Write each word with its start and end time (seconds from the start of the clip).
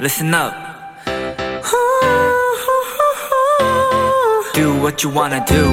listen 0.00 0.32
up. 0.32 0.52
Do 4.54 4.74
what 4.80 5.02
you 5.02 5.10
wanna 5.10 5.44
do. 5.44 5.72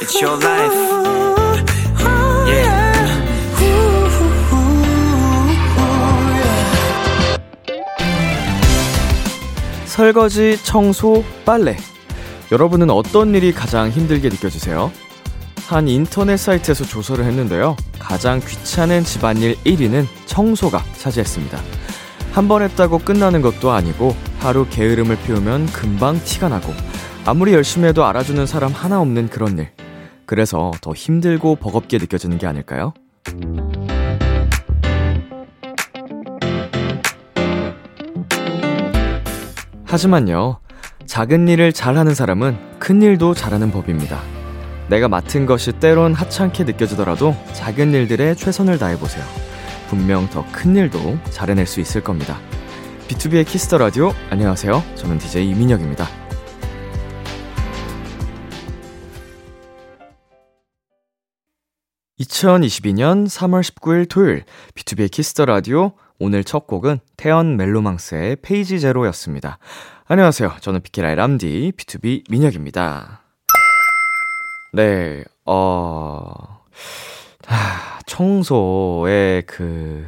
It's 0.00 0.20
your 0.20 0.36
life. 0.38 0.74
Yeah. 2.46 2.88
설거지, 9.86 10.58
청소, 10.62 11.24
빨래. 11.44 11.76
여러분은 12.52 12.90
어떤 12.90 13.34
일이 13.34 13.52
가장 13.52 13.90
힘들게 13.90 14.28
느껴지세요? 14.28 14.92
한 15.66 15.88
인터넷 15.88 16.36
사이트에서 16.36 16.84
조사를 16.84 17.22
했는데요. 17.24 17.76
가장 17.98 18.40
귀찮은 18.40 19.04
집안일 19.04 19.56
1위는 19.64 20.06
청소가 20.26 20.82
차지했습니다. 20.96 21.77
한 22.32 22.46
번 22.48 22.62
했다고 22.62 22.98
끝나는 22.98 23.42
것도 23.42 23.72
아니고 23.72 24.14
하루 24.38 24.66
게으름을 24.68 25.18
피우면 25.24 25.66
금방 25.66 26.18
티가 26.22 26.48
나고 26.48 26.72
아무리 27.24 27.52
열심히 27.52 27.88
해도 27.88 28.04
알아주는 28.06 28.46
사람 28.46 28.72
하나 28.72 29.00
없는 29.00 29.28
그런 29.28 29.58
일. 29.58 29.70
그래서 30.24 30.70
더 30.80 30.92
힘들고 30.92 31.56
버겁게 31.56 31.98
느껴지는 31.98 32.38
게 32.38 32.46
아닐까요? 32.46 32.92
하지만요, 39.84 40.60
작은 41.06 41.48
일을 41.48 41.72
잘하는 41.72 42.14
사람은 42.14 42.78
큰 42.78 43.00
일도 43.02 43.34
잘하는 43.34 43.70
법입니다. 43.70 44.20
내가 44.88 45.08
맡은 45.08 45.46
것이 45.46 45.72
때론 45.72 46.14
하찮게 46.14 46.64
느껴지더라도 46.64 47.34
작은 47.52 47.92
일들에 47.92 48.34
최선을 48.34 48.78
다해보세요. 48.78 49.24
분명 49.88 50.28
더 50.30 50.44
큰 50.52 50.76
일도 50.76 51.18
잘해낼 51.30 51.66
수 51.66 51.80
있을 51.80 52.02
겁니다. 52.02 52.38
비투비의 53.08 53.46
Kiss 53.46 53.64
the 53.64 53.78
Radio, 53.78 54.12
안녕하세요. 54.30 54.82
저는 54.96 55.18
DJ 55.18 55.48
이민혁입니다. 55.50 56.06
2022년 62.20 63.26
3월 63.26 63.62
19일 63.62 64.08
토요일 64.08 64.44
비투비의 64.74 65.10
Kiss 65.10 65.29
the 65.29 65.44
Radio 65.44 65.92
오늘 66.18 66.42
첫 66.42 66.66
곡은 66.66 66.98
태연 67.16 67.56
멜로망스의 67.56 68.36
Page 68.42 68.80
Zero였습니다. 68.80 69.58
안녕하세요. 70.06 70.56
저는 70.60 70.80
비키라의 70.80 71.14
람디 71.14 71.72
B2B 71.76 72.24
민혁입니다. 72.30 73.22
네, 74.72 75.24
어, 75.46 76.60
하, 77.48 77.98
청소에 78.06 79.42
그, 79.46 80.06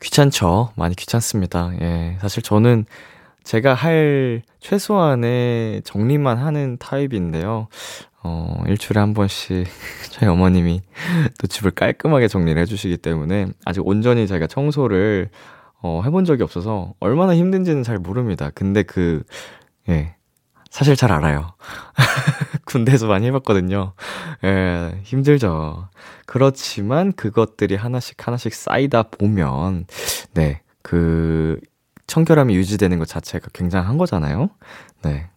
귀찮죠. 0.00 0.72
많이 0.76 0.96
귀찮습니다. 0.96 1.72
예. 1.80 2.16
사실 2.20 2.42
저는 2.42 2.86
제가 3.44 3.74
할 3.74 4.42
최소한의 4.60 5.82
정리만 5.84 6.38
하는 6.38 6.78
타입인데요. 6.78 7.68
어, 8.22 8.62
일주일에 8.66 9.00
한 9.00 9.12
번씩 9.12 9.66
저희 10.12 10.28
어머님이 10.28 10.80
또 11.38 11.46
집을 11.46 11.70
깔끔하게 11.72 12.28
정리를 12.28 12.60
해주시기 12.62 12.98
때문에 12.98 13.48
아직 13.64 13.86
온전히 13.86 14.26
제가 14.26 14.46
청소를 14.46 15.30
어, 15.82 16.02
해본 16.04 16.24
적이 16.24 16.42
없어서 16.42 16.94
얼마나 17.00 17.34
힘든지는 17.34 17.82
잘 17.82 17.98
모릅니다. 17.98 18.50
근데 18.54 18.82
그, 18.82 19.22
예, 19.88 20.14
사실 20.70 20.94
잘 20.96 21.12
알아요. 21.12 21.54
군대에서 22.64 23.08
많이 23.08 23.26
해봤거든요. 23.26 23.92
예, 24.44 25.00
힘들죠. 25.02 25.88
그렇지만 26.26 27.12
그것들이 27.12 27.74
하나씩 27.74 28.26
하나씩 28.26 28.54
쌓이다 28.54 29.04
보면, 29.04 29.86
네, 30.32 30.62
그, 30.82 31.58
청결함이 32.06 32.54
유지되는 32.56 32.98
것 32.98 33.06
자체가 33.06 33.48
굉장한 33.52 33.98
거잖아요. 33.98 34.50
네. 35.02 35.28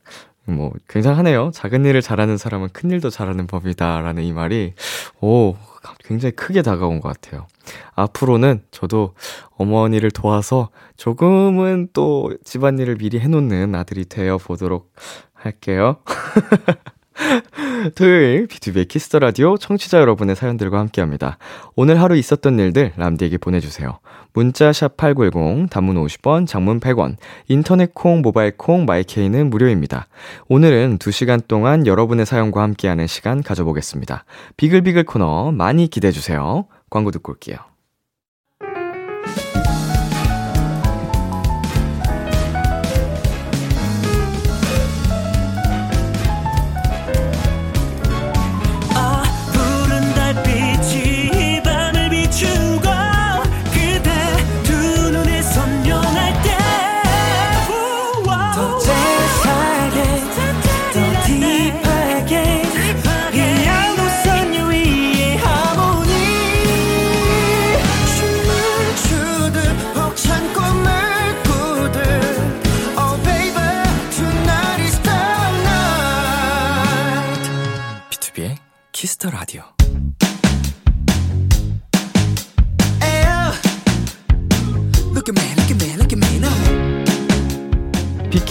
뭐, 0.46 0.72
굉장하네요. 0.90 1.52
작은 1.54 1.86
일을 1.86 2.02
잘하는 2.02 2.38
사람은 2.38 2.70
큰 2.74 2.92
일도 2.92 3.10
잘하는 3.10 3.48
법이다. 3.48 4.02
라는 4.02 4.24
이 4.24 4.34
말이, 4.34 4.74
오, 5.22 5.56
굉장히 6.04 6.36
크게 6.36 6.62
다가온 6.62 7.00
것 7.00 7.10
같아요. 7.10 7.48
앞으로는 7.96 8.64
저도 8.72 9.14
어머니를 9.58 10.12
도와서 10.12 10.70
조금은 10.98 11.90
또 11.94 12.34
집안일을 12.44 12.98
미리 12.98 13.20
해놓는 13.20 13.74
아들이 13.76 14.06
되어 14.06 14.38
보도록 14.38 14.94
할게요. 15.34 15.98
토요일 17.96 18.48
비투비의 18.48 18.88
Kiss 18.88 19.06
the 19.06 19.20
Radio 19.20 19.58
청취자 19.58 20.00
여러분의 20.00 20.36
사연들과 20.36 20.80
함께합니다. 20.80 21.38
오늘 21.76 22.02
하루 22.02 22.16
있었던 22.16 22.58
일들 22.60 22.94
람디에게 22.98 23.38
보내주세요. 23.38 24.00
문자 24.34 24.72
샵8910 24.72 25.70
단문 25.70 25.96
50원, 26.04 26.48
장문 26.48 26.80
100원, 26.80 27.18
인터넷 27.48 27.94
콩, 27.94 28.22
모바일 28.22 28.58
콩, 28.58 28.86
My 28.86 29.04
K는 29.04 29.50
무료입니다. 29.50 30.08
오늘은 30.48 30.98
2 31.06 31.12
시간 31.12 31.40
동안 31.48 31.86
여러분의 31.86 32.26
사연과 32.26 32.62
함께하는 32.64 33.08
시간 33.08 33.44
가져보겠습니다. 33.44 34.26
비글비글 34.58 35.04
코너 35.04 35.52
많이 35.52 35.88
기대해 35.88 36.12
주세요. 36.12 36.66
광고 36.90 37.12
듣고 37.12 37.34
올게요. 37.34 37.73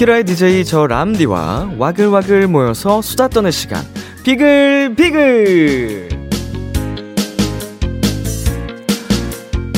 키라의 0.03 0.25
DJ 0.25 0.65
저 0.65 0.89
람디와 0.89 1.75
와글와글 1.79 2.49
모여서 2.49 3.01
수다 3.03 3.29
떠는 3.29 3.53
시간. 3.53 3.85
비글 4.25 4.97
비글. 4.97 6.09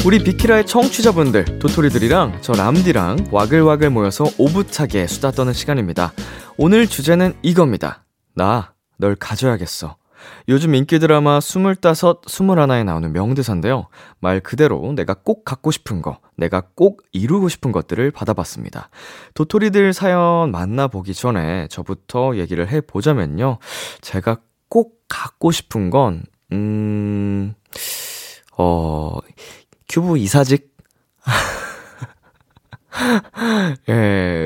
우리 0.06 0.24
비키라의 0.24 0.64
청취자분들, 0.64 1.58
도토리들이랑 1.58 2.38
저 2.40 2.54
람디랑 2.54 3.28
와글와글 3.32 3.90
모여서 3.90 4.24
오붓하게 4.38 5.08
수다 5.08 5.30
떠는 5.30 5.52
시간입니다. 5.52 6.14
오늘 6.56 6.86
주제는 6.86 7.34
이겁니다. 7.42 8.06
나 8.34 8.74
널 8.96 9.16
가져야겠어. 9.16 9.96
요즘 10.48 10.74
인기 10.74 10.98
드라마 10.98 11.38
25, 11.38 11.74
21에 11.74 12.84
나오는 12.84 13.12
명대사인데요. 13.12 13.88
말 14.20 14.40
그대로 14.40 14.92
내가 14.94 15.14
꼭 15.14 15.44
갖고 15.44 15.70
싶은 15.70 16.00
거, 16.00 16.18
내가 16.36 16.62
꼭 16.74 17.02
이루고 17.12 17.48
싶은 17.48 17.72
것들을 17.72 18.10
받아봤습니다. 18.10 18.88
도토리들 19.34 19.92
사연 19.92 20.50
만나보기 20.50 21.14
전에 21.14 21.68
저부터 21.68 22.36
얘기를 22.36 22.68
해보자면요. 22.68 23.58
제가 24.00 24.38
꼭 24.68 25.00
갖고 25.08 25.52
싶은 25.52 25.90
건, 25.90 26.24
음, 26.52 27.54
어, 28.56 29.18
큐브 29.88 30.18
이사직? 30.18 30.74
예, 33.88 33.92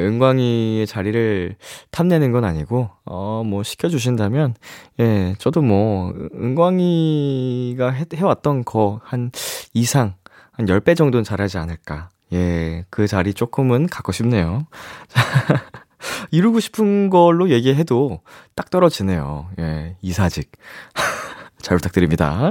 은광이의 0.07 0.87
자리를 0.87 1.57
탐내는 1.91 2.33
건 2.33 2.45
아니고, 2.45 2.89
어, 3.05 3.43
뭐, 3.45 3.63
시켜주신다면, 3.63 4.55
예, 5.01 5.35
저도 5.39 5.61
뭐, 5.63 6.13
은광이가 6.35 7.91
해, 7.91 8.05
해왔던 8.15 8.65
거 8.65 9.01
한 9.05 9.31
이상, 9.75 10.15
한 10.59 10.67
10배 10.67 10.97
정도는 10.97 11.23
잘하지 11.23 11.57
않을까. 11.57 12.11
예, 12.33 12.85
그 12.91 13.07
자리 13.07 13.33
조금은 13.33 13.87
갖고 13.87 14.11
싶네요. 14.11 14.67
이루고 16.33 16.59
싶은 16.59 17.11
걸로 17.11 17.49
얘기해도 17.49 18.21
딱 18.57 18.69
떨어지네요. 18.69 19.49
예, 19.61 19.97
이사직. 20.03 20.51
잘 21.63 21.77
부탁드립니다. 21.77 22.51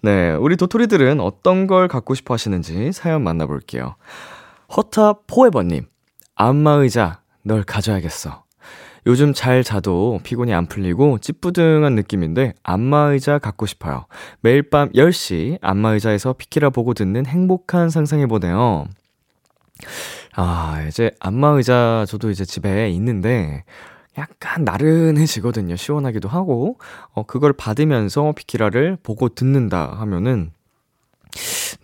네, 0.00 0.32
우리 0.32 0.56
도토리들은 0.56 1.20
어떤 1.20 1.66
걸 1.66 1.88
갖고 1.88 2.14
싶어 2.14 2.34
하시는지 2.34 2.92
사연 2.92 3.22
만나볼게요. 3.22 3.96
허타 4.76 5.14
포에버님, 5.26 5.86
안마의자, 6.36 7.20
널 7.42 7.64
가져야겠어. 7.64 8.43
요즘 9.06 9.34
잘 9.34 9.62
자도 9.62 10.20
피곤이 10.22 10.54
안 10.54 10.66
풀리고 10.66 11.18
찌뿌둥한 11.18 11.94
느낌인데 11.94 12.54
안마의자 12.62 13.38
갖고 13.38 13.66
싶어요. 13.66 14.06
매일 14.40 14.62
밤 14.62 14.90
10시 14.92 15.58
안마의자에서 15.60 16.34
피키라 16.34 16.70
보고 16.70 16.94
듣는 16.94 17.26
행복한 17.26 17.90
상상해보네요. 17.90 18.86
아, 20.36 20.84
이제 20.88 21.10
안마의자 21.20 22.06
저도 22.08 22.30
이제 22.30 22.44
집에 22.44 22.88
있는데 22.90 23.64
약간 24.16 24.64
나른해지거든요. 24.64 25.76
시원하기도 25.76 26.28
하고. 26.28 26.78
어, 27.12 27.24
그걸 27.24 27.52
받으면서 27.52 28.32
비키라를 28.32 28.96
보고 29.02 29.28
듣는다 29.28 29.92
하면은 30.00 30.52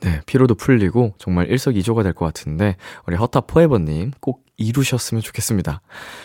네, 0.01 0.21
피로도 0.27 0.55
풀리고 0.55 1.15
정말 1.19 1.49
일석이조가 1.51 2.03
될 2.03 2.15
것 2.15 2.25
같은데 2.25 2.77
우리 3.07 3.17
허타 3.17 3.43
포에버님 3.43 4.13
꼭 4.21 4.45
이루셨으면 4.57 5.23
좋겠습니다. 5.23 5.81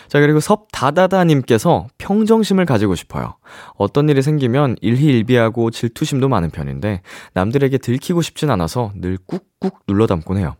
자, 0.08 0.20
그리고 0.20 0.40
섭다다다님께서 0.40 1.86
평정심을 1.98 2.66
가지고 2.66 2.94
싶어요. 2.94 3.36
어떤 3.76 4.08
일이 4.08 4.20
생기면 4.22 4.76
일희일비하고 4.80 5.70
질투심도 5.70 6.28
많은 6.28 6.50
편인데 6.50 7.02
남들에게 7.34 7.78
들키고 7.78 8.22
싶진 8.22 8.50
않아서 8.50 8.92
늘 8.94 9.18
꾹꾹 9.26 9.70
눌러 9.86 10.06
담곤 10.06 10.36
해요. 10.38 10.56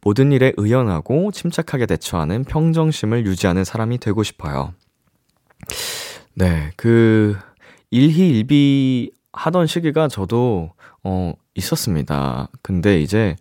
모든 0.00 0.32
일에 0.32 0.52
의연하고 0.56 1.30
침착하게 1.32 1.86
대처하는 1.86 2.44
평정심을 2.44 3.26
유지하는 3.26 3.64
사람이 3.64 3.98
되고 3.98 4.22
싶어요. 4.22 4.72
네, 6.34 6.70
그 6.76 7.36
일희일비 7.90 9.12
하던 9.32 9.66
시기가 9.66 10.08
저도 10.08 10.72
어 11.04 11.32
있었습니다. 11.58 12.48
근데 12.62 13.00
이제 13.00 13.36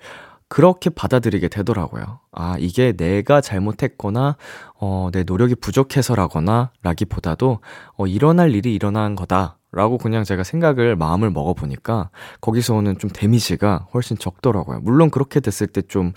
그렇게 0.50 0.90
받아들이게 0.90 1.50
되더라고요. 1.50 2.20
아, 2.32 2.56
이게 2.60 2.94
내가 2.94 3.42
잘못했거나, 3.42 4.38
어, 4.80 5.10
내 5.12 5.24
노력이 5.24 5.56
부족해서라거나, 5.56 6.72
라기보다도, 6.84 7.60
어, 7.98 8.08
일어날 8.08 8.56
일이 8.56 8.74
일어난 8.74 9.16
거다. 9.16 9.58
라고 9.74 9.98
그냥 9.98 10.24
제가 10.24 10.44
생각을, 10.44 10.96
마음을 10.96 11.30
먹어보니까, 11.32 12.10
거기서 12.40 12.76
오는 12.76 12.98
좀 12.98 13.10
데미지가 13.14 13.88
훨씬 13.94 14.18
적더라고요. 14.18 14.80
물론 14.80 15.10
그렇게 15.10 15.42
됐을 15.42 15.68
때 15.68 15.82
좀, 15.82 16.14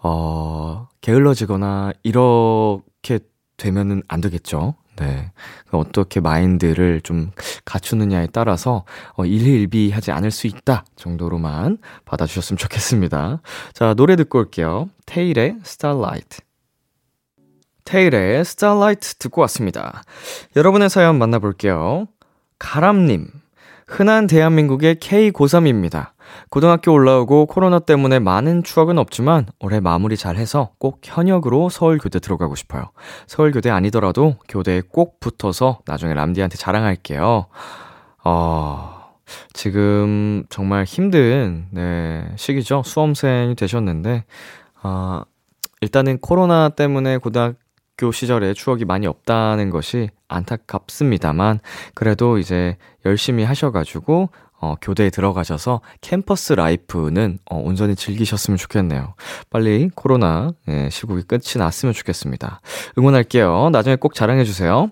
어, 0.00 0.86
게을러지거나, 1.00 1.92
이렇게 2.04 3.18
되면은 3.56 4.02
안 4.06 4.20
되겠죠. 4.20 4.76
네. 4.96 5.30
어떻게 5.70 6.20
마인드를 6.20 7.00
좀 7.02 7.30
갖추느냐에 7.64 8.28
따라서 8.32 8.84
어, 9.14 9.24
일희일비하지 9.24 10.10
않을 10.12 10.30
수 10.30 10.46
있다 10.46 10.84
정도로만 10.96 11.78
받아주셨으면 12.04 12.58
좋겠습니다. 12.58 13.40
자, 13.72 13.94
노래 13.94 14.16
듣고 14.16 14.38
올게요. 14.38 14.88
테일의 15.06 15.58
Starlight. 15.64 16.38
테일의 17.84 18.40
Starlight 18.40 19.18
듣고 19.18 19.42
왔습니다. 19.42 20.02
여러분의 20.56 20.90
사연 20.90 21.18
만나볼게요. 21.18 22.08
가람님. 22.58 23.28
흔한 23.86 24.26
대한민국의 24.26 24.96
K 24.96 25.30
고3입니다. 25.30 26.15
고등학교 26.50 26.92
올라오고 26.92 27.46
코로나 27.46 27.78
때문에 27.78 28.18
많은 28.18 28.62
추억은 28.62 28.98
없지만 28.98 29.46
올해 29.60 29.80
마무리 29.80 30.16
잘 30.16 30.36
해서 30.36 30.70
꼭 30.78 31.00
현역으로 31.02 31.68
서울교대 31.68 32.20
들어가고 32.20 32.54
싶어요. 32.54 32.90
서울교대 33.26 33.70
아니더라도 33.70 34.36
교대에 34.48 34.80
꼭 34.80 35.20
붙어서 35.20 35.80
나중에 35.86 36.14
람디한테 36.14 36.56
자랑할게요. 36.56 37.46
어, 38.24 38.96
지금 39.52 40.44
정말 40.48 40.84
힘든, 40.84 41.66
네, 41.70 42.24
시기죠. 42.36 42.82
수험생이 42.84 43.54
되셨는데, 43.54 44.24
아, 44.82 45.24
일단은 45.80 46.18
코로나 46.18 46.68
때문에 46.68 47.18
고등학교 47.18 48.12
시절에 48.12 48.54
추억이 48.54 48.84
많이 48.84 49.06
없다는 49.06 49.70
것이 49.70 50.10
안타깝습니다만, 50.28 51.60
그래도 51.94 52.38
이제 52.38 52.76
열심히 53.04 53.44
하셔가지고, 53.44 54.30
어, 54.66 54.76
교대에 54.80 55.10
들어가셔서 55.10 55.80
캠퍼스 56.00 56.52
라이프는 56.52 57.38
어, 57.48 57.56
온전히 57.58 57.94
즐기셨으면 57.94 58.56
좋겠네요. 58.58 59.14
빨리 59.48 59.90
코로나 59.94 60.50
예, 60.68 60.88
시국이 60.90 61.22
끝이 61.22 61.58
났으면 61.58 61.92
좋겠습니다. 61.92 62.60
응원할게요. 62.98 63.70
나중에 63.70 63.94
꼭 63.94 64.14
자랑해주세요. 64.14 64.90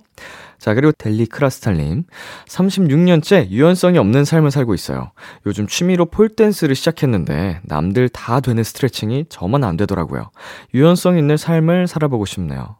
자, 0.58 0.74
그리고 0.74 0.92
델리 0.92 1.26
크라스탈님. 1.26 2.04
36년째 2.46 3.50
유연성이 3.50 3.98
없는 3.98 4.24
삶을 4.24 4.52
살고 4.52 4.74
있어요. 4.74 5.10
요즘 5.44 5.66
취미로 5.66 6.06
폴댄스를 6.06 6.76
시작했는데 6.76 7.60
남들 7.64 8.08
다 8.08 8.38
되는 8.38 8.62
스트레칭이 8.62 9.26
저만 9.28 9.64
안 9.64 9.76
되더라고요. 9.76 10.30
유연성 10.72 11.18
있는 11.18 11.36
삶을 11.36 11.88
살아보고 11.88 12.26
싶네요. 12.26 12.76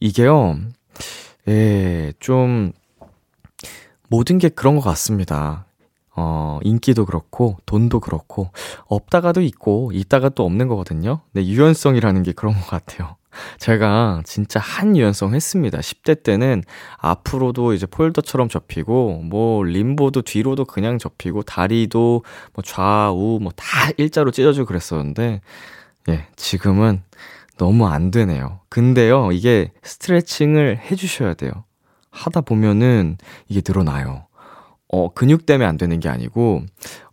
이게요, 0.00 0.58
예, 1.48 2.12
좀, 2.18 2.72
모든 4.08 4.38
게 4.38 4.48
그런 4.48 4.76
것 4.76 4.80
같습니다. 4.82 5.67
어, 6.18 6.58
인기도 6.64 7.04
그렇고, 7.06 7.56
돈도 7.66 8.00
그렇고, 8.00 8.50
없다가도 8.86 9.40
있고, 9.42 9.92
있다가 9.94 10.30
또 10.30 10.44
없는 10.44 10.66
거거든요. 10.68 11.20
네, 11.32 11.46
유연성이라는 11.46 12.24
게 12.24 12.32
그런 12.32 12.54
것 12.54 12.66
같아요. 12.66 13.16
제가 13.58 14.22
진짜 14.24 14.58
한 14.58 14.96
유연성 14.96 15.34
했습니다. 15.34 15.78
10대 15.78 16.24
때는 16.24 16.62
앞으로도 16.98 17.72
이제 17.74 17.86
폴더처럼 17.86 18.48
접히고, 18.48 19.22
뭐, 19.24 19.62
림보도 19.62 20.22
뒤로도 20.22 20.64
그냥 20.64 20.98
접히고, 20.98 21.42
다리도 21.44 22.24
뭐 22.54 22.64
좌우 22.64 23.38
뭐 23.40 23.52
다 23.56 23.90
일자로 23.96 24.32
찢어지고 24.32 24.66
그랬었는데, 24.66 25.40
예, 26.08 26.26
지금은 26.36 27.02
너무 27.58 27.86
안 27.88 28.10
되네요. 28.10 28.60
근데요, 28.68 29.30
이게 29.32 29.72
스트레칭을 29.82 30.78
해주셔야 30.90 31.34
돼요. 31.34 31.52
하다 32.10 32.40
보면은 32.42 33.18
이게 33.48 33.62
늘어나요. 33.66 34.26
어, 34.88 35.12
근육 35.12 35.46
때문에 35.46 35.66
안 35.66 35.76
되는 35.76 36.00
게 36.00 36.08
아니고, 36.08 36.62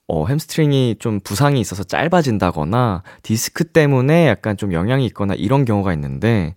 어, 0.07 0.25
hamstring이 0.27 0.97
좀 0.99 1.19
부상이 1.19 1.59
있어서 1.59 1.83
짧아진다거나, 1.83 3.03
디스크 3.23 3.63
때문에 3.65 4.27
약간 4.27 4.57
좀 4.57 4.73
영향이 4.73 5.05
있거나 5.07 5.33
이런 5.33 5.65
경우가 5.65 5.93
있는데, 5.93 6.55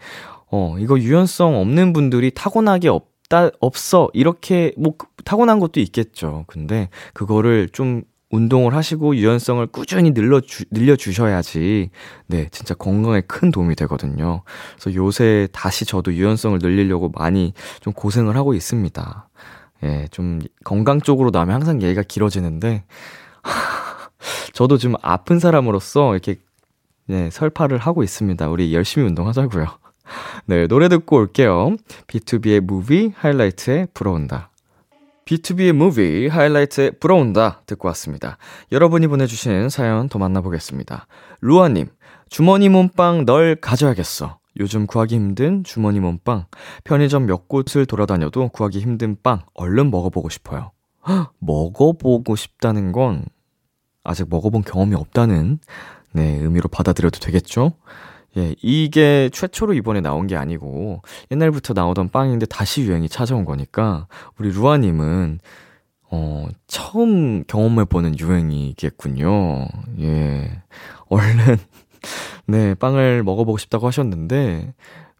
어, 0.50 0.76
이거 0.78 0.98
유연성 0.98 1.56
없는 1.56 1.92
분들이 1.92 2.30
타고나게 2.30 2.88
없다, 2.88 3.50
없어. 3.60 4.08
이렇게, 4.12 4.72
뭐, 4.76 4.94
타고난 5.24 5.60
것도 5.60 5.80
있겠죠. 5.80 6.44
근데, 6.46 6.88
그거를 7.14 7.68
좀 7.70 8.02
운동을 8.30 8.74
하시고 8.74 9.16
유연성을 9.16 9.66
꾸준히 9.68 10.10
늘려주, 10.10 10.64
늘려주셔야지, 10.70 11.90
네, 12.26 12.48
진짜 12.50 12.74
건강에 12.74 13.22
큰 13.22 13.50
도움이 13.50 13.74
되거든요. 13.76 14.42
그래서 14.78 14.94
요새 14.94 15.48
다시 15.52 15.86
저도 15.86 16.12
유연성을 16.12 16.58
늘리려고 16.60 17.10
많이 17.10 17.54
좀 17.80 17.92
고생을 17.94 18.36
하고 18.36 18.52
있습니다. 18.52 19.28
예, 19.84 20.06
좀 20.10 20.40
건강 20.64 21.00
쪽으로 21.00 21.30
나면 21.30 21.56
항상 21.56 21.82
얘기가 21.82 22.02
길어지는데, 22.02 22.84
저도 24.52 24.78
좀 24.78 24.94
아픈 25.02 25.38
사람으로서 25.38 26.12
이렇게, 26.12 26.36
네, 27.06 27.30
설파를 27.30 27.78
하고 27.78 28.02
있습니다. 28.02 28.48
우리 28.48 28.74
열심히 28.74 29.06
운동하자고요. 29.06 29.66
네, 30.46 30.66
노래 30.66 30.88
듣고 30.88 31.16
올게요. 31.16 31.76
비투비의 32.06 32.60
Movie 32.60 33.12
하이라이트의 33.16 33.86
불어온다. 33.94 34.50
비투비의 35.24 35.72
Movie 35.72 36.26
하이라이트의 36.28 36.92
불어온다 36.92 37.60
듣고 37.66 37.88
왔습니다. 37.88 38.38
여러분이 38.72 39.06
보내주신 39.08 39.68
사연 39.68 40.08
더 40.08 40.18
만나보겠습니다. 40.18 41.06
루아님, 41.42 41.88
주머니 42.30 42.68
몬빵 42.70 43.26
널 43.26 43.56
가져야겠어. 43.56 44.37
요즘 44.58 44.86
구하기 44.86 45.14
힘든 45.14 45.64
주머니 45.64 46.00
몬빵. 46.00 46.46
편의점 46.84 47.26
몇 47.26 47.48
곳을 47.48 47.86
돌아다녀도 47.86 48.48
구하기 48.48 48.80
힘든 48.80 49.16
빵. 49.22 49.42
얼른 49.54 49.90
먹어보고 49.90 50.28
싶어요. 50.28 50.72
헉, 51.06 51.32
먹어보고 51.38 52.36
싶다는 52.36 52.92
건 52.92 53.24
아직 54.04 54.28
먹어본 54.28 54.62
경험이 54.62 54.94
없다는 54.94 55.58
네, 56.12 56.38
의미로 56.38 56.68
받아들여도 56.68 57.20
되겠죠? 57.20 57.72
예, 58.36 58.54
이게 58.62 59.30
최초로 59.32 59.74
이번에 59.74 60.00
나온 60.00 60.26
게 60.26 60.36
아니고 60.36 61.02
옛날부터 61.30 61.74
나오던 61.74 62.10
빵인데 62.10 62.46
다시 62.46 62.82
유행이 62.82 63.08
찾아온 63.08 63.44
거니까 63.44 64.06
우리 64.38 64.50
루아님은 64.50 65.40
어, 66.10 66.46
처음 66.66 67.44
경험해보는 67.44 68.18
유행이겠군요. 68.18 69.66
예. 70.00 70.62
얼른 71.08 71.58
네, 72.48 72.74
빵을 72.74 73.22
먹어보고 73.24 73.58
싶다고 73.58 73.86
하셨는데, 73.86 74.72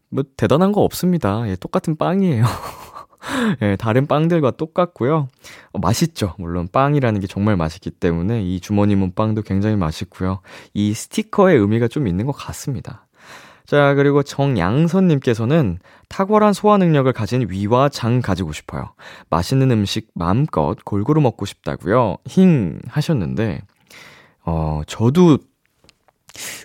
뭐, 0.09 0.23
대단한 0.35 0.71
거 0.71 0.81
없습니다. 0.81 1.47
예, 1.47 1.55
똑같은 1.55 1.95
빵이에요. 1.95 2.43
예, 3.61 3.75
다른 3.75 4.07
빵들과 4.07 4.51
똑같고요. 4.51 5.27
어, 5.71 5.79
맛있죠. 5.79 6.33
물론 6.39 6.67
빵이라는 6.71 7.21
게 7.21 7.27
정말 7.27 7.55
맛있기 7.55 7.91
때문에 7.91 8.41
이 8.41 8.59
주머니 8.59 8.95
문 8.95 9.13
빵도 9.13 9.43
굉장히 9.43 9.75
맛있고요. 9.75 10.39
이 10.73 10.91
스티커의 10.95 11.59
의미가 11.59 11.87
좀 11.87 12.07
있는 12.07 12.25
것 12.25 12.31
같습니다. 12.31 13.05
자, 13.67 13.93
그리고 13.93 14.23
정양선님께서는 14.23 15.77
탁월한 16.07 16.53
소화 16.53 16.77
능력을 16.77 17.13
가진 17.13 17.45
위와 17.47 17.89
장 17.89 18.21
가지고 18.21 18.53
싶어요. 18.53 18.93
맛있는 19.29 19.69
음식 19.69 20.09
마음껏 20.15 20.75
골고루 20.83 21.21
먹고 21.21 21.45
싶다고요. 21.45 22.17
힝 22.25 22.79
하셨는데, 22.87 23.61
어, 24.45 24.81
저도 24.87 25.37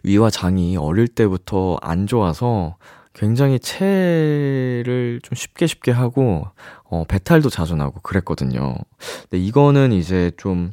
위와 0.04 0.30
장이 0.30 0.76
어릴 0.76 1.08
때부터 1.08 1.78
안 1.82 2.06
좋아서 2.06 2.76
굉장히 3.14 3.58
체를 3.60 5.20
좀 5.22 5.36
쉽게 5.36 5.66
쉽게 5.66 5.92
하고, 5.92 6.46
어, 6.84 7.04
배탈도 7.06 7.48
자주 7.50 7.76
나고 7.76 8.00
그랬거든요. 8.00 8.74
근데 9.22 9.38
이거는 9.44 9.92
이제 9.92 10.32
좀 10.36 10.70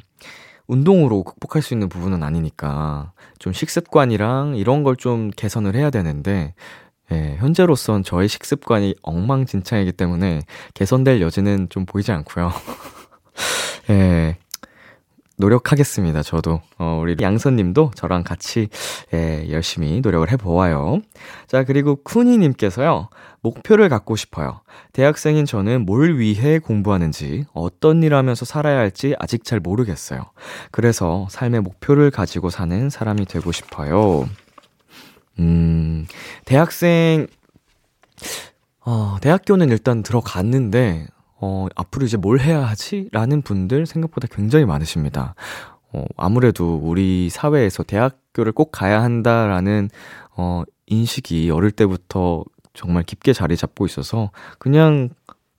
운동으로 0.66 1.22
극복할 1.24 1.62
수 1.62 1.74
있는 1.74 1.88
부분은 1.88 2.22
아니니까 2.22 3.12
좀 3.38 3.52
식습관이랑 3.52 4.56
이런 4.56 4.82
걸 4.84 4.96
좀 4.96 5.30
개선을 5.36 5.74
해야 5.74 5.90
되는데 5.90 6.54
예, 7.10 7.36
현재로선 7.38 8.04
저의 8.04 8.28
식습관이 8.28 8.94
엉망진창이기 9.02 9.92
때문에 9.92 10.42
개선될 10.74 11.20
여지는 11.20 11.68
좀 11.68 11.84
보이지 11.86 12.12
않고요. 12.12 12.52
예, 13.90 14.36
노력하겠습니다, 15.38 16.22
저도. 16.22 16.60
어, 16.78 16.98
우리 17.02 17.16
양선님도 17.20 17.92
저랑 17.94 18.22
같이, 18.22 18.68
예, 19.14 19.46
열심히 19.50 20.00
노력을 20.00 20.30
해보아요. 20.30 21.00
자, 21.46 21.64
그리고 21.64 21.96
쿠니님께서요, 21.96 23.08
목표를 23.40 23.88
갖고 23.88 24.14
싶어요. 24.14 24.60
대학생인 24.92 25.46
저는 25.46 25.84
뭘 25.84 26.18
위해 26.18 26.58
공부하는지, 26.58 27.46
어떤 27.52 28.02
일 28.02 28.14
하면서 28.14 28.44
살아야 28.44 28.78
할지 28.78 29.14
아직 29.18 29.44
잘 29.44 29.58
모르겠어요. 29.58 30.24
그래서 30.70 31.26
삶의 31.30 31.60
목표를 31.62 32.10
가지고 32.10 32.50
사는 32.50 32.90
사람이 32.90 33.24
되고 33.26 33.50
싶어요. 33.52 34.28
음, 35.38 36.06
대학생, 36.44 37.26
어, 38.84 39.16
대학교는 39.20 39.70
일단 39.70 40.02
들어갔는데, 40.02 41.06
어, 41.42 41.66
앞으로 41.74 42.06
이제 42.06 42.16
뭘 42.16 42.38
해야 42.38 42.64
하지? 42.64 43.08
라는 43.10 43.42
분들 43.42 43.84
생각보다 43.84 44.28
굉장히 44.30 44.64
많으십니다. 44.64 45.34
어, 45.92 46.04
아무래도 46.16 46.76
우리 46.76 47.28
사회에서 47.30 47.82
대학교를 47.82 48.52
꼭 48.52 48.70
가야 48.70 49.02
한다라는, 49.02 49.90
어, 50.36 50.62
인식이 50.86 51.50
어릴 51.50 51.72
때부터 51.72 52.44
정말 52.74 53.02
깊게 53.02 53.32
자리 53.32 53.56
잡고 53.56 53.86
있어서 53.86 54.30
그냥 54.60 55.08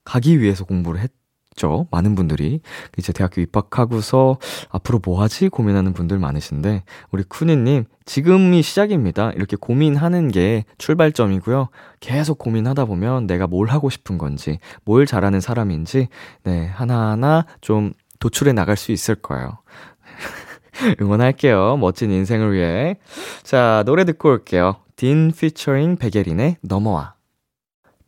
가기 0.06 0.40
위해서 0.40 0.64
공부를 0.64 1.02
했, 1.02 1.12
있죠. 1.54 1.88
많은 1.92 2.16
분들이. 2.16 2.62
이제 2.98 3.14
대학교 3.14 3.42
입학하고서 3.42 4.38
앞으로 4.70 5.00
뭐 5.04 5.22
하지? 5.22 5.50
고민하는 5.50 5.94
분들 5.94 6.20
많으신데, 6.20 6.84
우리 7.12 7.24
쿠니님, 7.24 7.86
지금이 8.06 8.62
시작입니다. 8.62 9.32
이렇게 9.32 9.56
고민하는 9.56 10.30
게 10.30 10.66
출발점이고요. 10.78 11.70
계속 12.00 12.38
고민하다 12.38 12.86
보면 12.86 13.28
내가 13.28 13.48
뭘 13.48 13.70
하고 13.70 13.90
싶은 13.90 14.18
건지, 14.18 14.60
뭘 14.84 15.06
잘하는 15.06 15.40
사람인지, 15.40 16.10
네, 16.44 16.68
하나하나 16.68 17.46
좀 17.62 17.94
도출해 18.20 18.54
나갈 18.54 18.78
수 18.78 18.92
있을 18.92 19.16
거예요. 19.16 19.60
응원할게요. 21.02 21.78
멋진 21.78 22.12
인생을 22.12 22.54
위해. 22.54 22.98
자, 23.44 23.84
노래 23.86 24.06
듣고 24.06 24.30
올게요. 24.30 24.78
딘 24.96 25.32
피처링 25.32 25.98
베게린의 25.98 26.58
넘어와. 26.62 27.14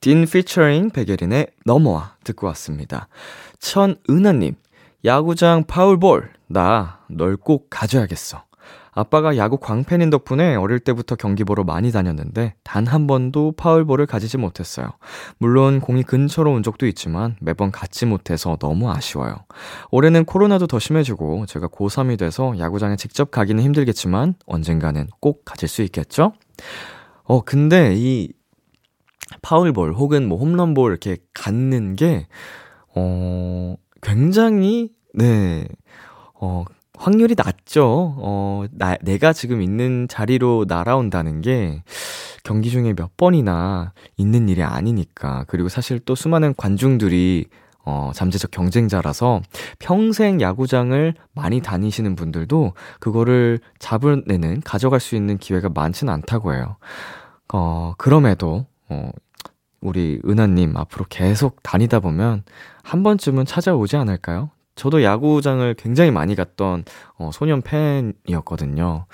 딘 0.05 0.27
피처링 0.27 0.91
백예린의 0.91 1.47
넘어와 1.65 2.13
듣고 2.23 2.45
왔습니다. 2.45 3.07
천은하님, 3.57 4.53
야구장 5.03 5.63
파울볼. 5.63 6.29
나 6.45 6.99
널 7.09 7.37
꼭 7.37 7.71
가져야겠어. 7.71 8.43
아빠가 8.91 9.35
야구 9.35 9.57
광팬인 9.57 10.11
덕분에 10.11 10.53
어릴 10.57 10.79
때부터 10.79 11.15
경기 11.15 11.43
보러 11.43 11.63
많이 11.63 11.91
다녔는데 11.91 12.53
단 12.63 12.85
한 12.85 13.07
번도 13.07 13.53
파울볼을 13.57 14.05
가지지 14.05 14.37
못했어요. 14.37 14.89
물론 15.39 15.79
공이 15.81 16.03
근처로 16.03 16.53
온 16.53 16.61
적도 16.61 16.85
있지만 16.85 17.35
매번 17.41 17.71
갖지 17.71 18.05
못해서 18.05 18.57
너무 18.59 18.91
아쉬워요. 18.91 19.37
올해는 19.89 20.25
코로나도 20.25 20.67
더 20.67 20.77
심해지고 20.77 21.47
제가 21.47 21.67
고3이 21.67 22.19
돼서 22.19 22.53
야구장에 22.59 22.95
직접 22.95 23.31
가기는 23.31 23.63
힘들겠지만 23.63 24.35
언젠가는 24.45 25.07
꼭 25.19 25.45
가질 25.45 25.67
수 25.67 25.81
있겠죠? 25.81 26.33
어, 27.23 27.41
근데 27.41 27.95
이 27.97 28.29
파울볼 29.41 29.93
혹은 29.93 30.27
뭐 30.27 30.37
홈런볼 30.37 30.91
이렇게 30.91 31.17
갖는 31.33 31.95
게, 31.95 32.27
어, 32.95 33.75
굉장히, 34.01 34.91
네, 35.13 35.67
어, 36.35 36.63
확률이 36.97 37.35
낮죠. 37.37 38.15
어, 38.17 38.65
나, 38.71 38.95
내가 39.01 39.33
지금 39.33 39.61
있는 39.61 40.07
자리로 40.07 40.65
날아온다는 40.67 41.41
게 41.41 41.83
경기 42.43 42.69
중에 42.69 42.93
몇 42.93 43.17
번이나 43.17 43.93
있는 44.17 44.47
일이 44.47 44.63
아니니까. 44.63 45.45
그리고 45.47 45.67
사실 45.69 45.99
또 45.99 46.15
수많은 46.15 46.53
관중들이 46.55 47.47
어, 47.87 48.11
잠재적 48.15 48.49
경쟁자라서 48.51 49.41
평생 49.77 50.41
야구장을 50.41 51.13
많이 51.33 51.61
다니시는 51.61 52.15
분들도 52.15 52.73
그거를 52.99 53.59
잡을내는 53.79 54.61
가져갈 54.61 54.99
수 54.99 55.15
있는 55.15 55.37
기회가 55.37 55.69
많지는 55.69 56.11
않다고 56.11 56.53
해요. 56.53 56.77
어, 57.53 57.93
그럼에도, 57.97 58.65
어, 58.89 59.09
우리 59.81 60.19
은하님 60.25 60.75
앞으로 60.77 61.05
계속 61.09 61.61
다니다 61.63 61.99
보면 61.99 62.43
한 62.83 63.03
번쯤은 63.03 63.45
찾아오지 63.45 63.95
않을까요? 63.97 64.49
저도 64.75 65.03
야구장을 65.03 65.73
굉장히 65.75 66.11
많이 66.11 66.35
갔던 66.35 66.83
어, 67.17 67.29
소년 67.33 67.61
팬이었거든요. 67.61 69.05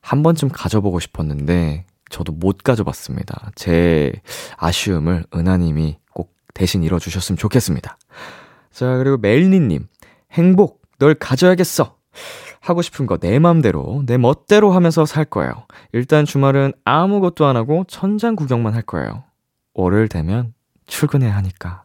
한 0.00 0.22
번쯤 0.22 0.48
가져보고 0.50 1.00
싶었는데 1.00 1.86
저도 2.08 2.32
못 2.32 2.58
가져봤습니다. 2.58 3.50
제 3.54 4.12
아쉬움을 4.56 5.24
은하님이 5.34 5.98
꼭 6.12 6.34
대신 6.54 6.82
이뤄주셨으면 6.82 7.36
좋겠습니다. 7.36 7.98
자, 8.70 8.96
그리고 8.98 9.16
멜니님. 9.18 9.86
행복, 10.32 10.82
널 10.98 11.14
가져야겠어. 11.14 11.96
하고 12.62 12.80
싶은 12.80 13.06
거 13.06 13.18
내 13.18 13.38
맘대로, 13.38 14.02
내 14.06 14.16
멋대로 14.18 14.70
하면서 14.72 15.04
살 15.04 15.24
거예요. 15.24 15.52
일단 15.92 16.24
주말은 16.24 16.72
아무것도 16.84 17.44
안 17.46 17.56
하고 17.56 17.84
천장 17.88 18.36
구경만 18.36 18.74
할 18.74 18.82
거예요. 18.82 19.24
월요일 19.74 20.08
되면 20.08 20.54
출근해야 20.86 21.34
하니까. 21.36 21.84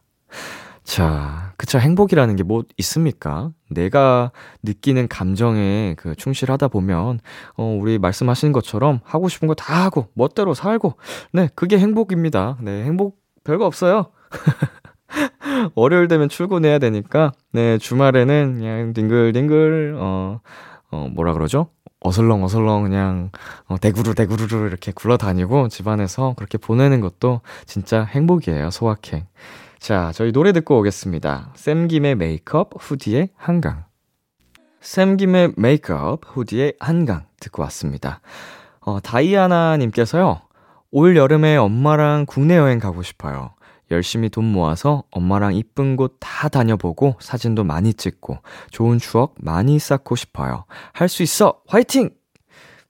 자, 0.84 1.52
그쵸. 1.58 1.80
행복이라는 1.80 2.36
게 2.38 2.44
뭐 2.44 2.64
있습니까? 2.78 3.52
내가 3.70 4.32
느끼는 4.64 5.10
감정에 5.10 5.96
그 5.98 6.16
충실하다 6.16 6.70
보면, 6.70 7.20
어, 7.58 7.78
우리 7.82 7.98
말씀하신 8.00 8.54
것처럼 8.54 9.02
하고 9.04 9.28
싶은 9.28 9.48
거 9.50 9.54
다 9.56 9.84
하고, 9.84 10.08
멋대로 10.14 10.54
살고, 10.54 10.94
네, 11.34 11.50
그게 11.56 11.78
행복입니다. 11.78 12.58
네, 12.62 12.84
행복 12.86 13.18
별거 13.44 13.66
없어요. 13.66 14.12
월요일 15.76 16.08
되면 16.08 16.30
출근해야 16.30 16.80
되니까, 16.80 17.32
네, 17.52 17.78
주말에는 17.78 18.56
그냥 18.60 18.94
딩글딩글, 18.94 19.96
어, 20.00 20.40
어, 20.92 21.10
뭐라 21.14 21.34
그러죠? 21.34 21.68
어슬렁 22.00 22.44
어슬렁 22.44 22.84
그냥 22.84 23.32
어, 23.68 23.78
대구르 23.78 24.14
대구르르 24.14 24.68
이렇게 24.68 24.92
굴러다니고 24.92 25.68
집안에서 25.70 26.34
그렇게 26.38 26.58
보내는 26.58 27.02
것도 27.02 27.42
진짜 27.66 28.04
행복이에요. 28.04 28.70
소확행. 28.72 29.26
자, 29.80 30.12
저희 30.14 30.32
노래 30.32 30.52
듣고 30.54 30.80
오겠습니다. 30.80 31.52
샘김의 31.56 32.16
메이크업, 32.16 32.72
후디의 32.80 33.30
한강. 33.36 33.86
샘김의 34.82 35.54
메이크업, 35.56 36.22
후디의 36.26 36.74
한강 36.80 37.26
듣고 37.40 37.64
왔습니다. 37.64 38.22
어, 38.80 39.00
다이아나님께서요. 39.02 40.42
올 40.92 41.18
여름에 41.18 41.58
엄마랑 41.58 42.26
국내 42.28 42.58
여행 42.58 42.80
가고 42.80 43.04
싶어요. 43.04 43.52
열심히 43.92 44.30
돈 44.30 44.46
모아서 44.52 45.04
엄마랑 45.12 45.56
이쁜 45.56 45.96
곳 45.96 46.18
다 46.20 46.50
다녀보고 46.50 47.16
사진도 47.20 47.64
많이 47.64 47.94
찍고 47.94 48.40
좋은 48.72 48.98
추억 49.00 49.36
많이 49.40 49.80
쌓고 49.80 50.16
싶어요. 50.16 50.66
할 50.94 51.08
수 51.10 51.24
있어! 51.24 51.62
화이팅! 51.68 52.10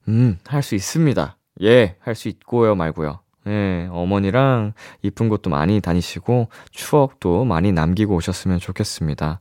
음, 0.08 0.38
할 0.46 0.62
수 0.64 0.76
있습니다. 0.76 1.38
예, 1.64 1.96
할 2.00 2.16
수 2.16 2.30
있고요, 2.30 2.76
말고요. 2.76 3.20
예, 3.48 3.88
어머니랑 3.92 4.74
이쁜 5.04 5.30
곳도 5.30 5.50
많이 5.50 5.80
다니시고 5.80 6.50
추억도 6.72 7.46
많이 7.46 7.72
남기고 7.72 8.16
오셨으면 8.16 8.60
좋겠습니다. 8.60 9.40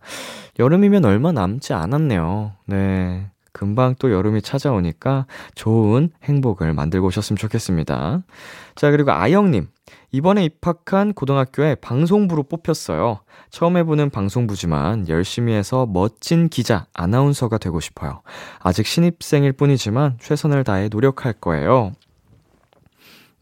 여름이면 0.58 1.04
얼마 1.04 1.32
남지 1.32 1.72
않았네요. 1.72 2.52
네. 2.66 3.26
금방 3.52 3.94
또 3.98 4.12
여름이 4.12 4.42
찾아오니까 4.42 5.26
좋은 5.54 6.10
행복을 6.24 6.74
만들고 6.74 7.06
오셨으면 7.06 7.38
좋겠습니다. 7.38 8.22
자, 8.74 8.90
그리고 8.90 9.12
아영님. 9.12 9.68
이번에 10.12 10.44
입학한 10.44 11.12
고등학교에 11.12 11.74
방송부로 11.76 12.44
뽑혔어요. 12.44 13.20
처음 13.50 13.76
해보는 13.76 14.10
방송부지만 14.10 15.08
열심히 15.08 15.52
해서 15.52 15.86
멋진 15.86 16.48
기자, 16.48 16.86
아나운서가 16.94 17.58
되고 17.58 17.80
싶어요. 17.80 18.22
아직 18.60 18.86
신입생일 18.86 19.52
뿐이지만 19.52 20.18
최선을 20.20 20.64
다해 20.64 20.88
노력할 20.88 21.34
거예요. 21.34 21.92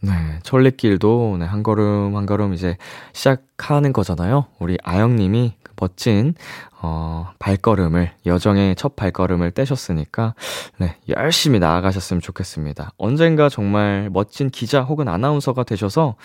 네, 0.00 0.12
천리길도 0.42 1.38
네, 1.38 1.46
한 1.46 1.62
걸음 1.62 2.14
한 2.14 2.26
걸음 2.26 2.52
이제 2.52 2.76
시작하는 3.14 3.92
거잖아요. 3.92 4.46
우리 4.58 4.76
아영님이 4.82 5.54
그 5.62 5.63
멋진 5.80 6.34
어, 6.80 7.30
발걸음을, 7.38 8.12
여정의 8.26 8.76
첫 8.76 8.94
발걸음을 8.94 9.52
떼셨으니까, 9.52 10.34
네, 10.78 10.96
열심히 11.08 11.58
나아가셨으면 11.58 12.20
좋겠습니다. 12.20 12.92
언젠가 12.98 13.48
정말 13.48 14.10
멋진 14.12 14.50
기자 14.50 14.82
혹은 14.82 15.08
아나운서가 15.08 15.64
되셔서, 15.64 16.16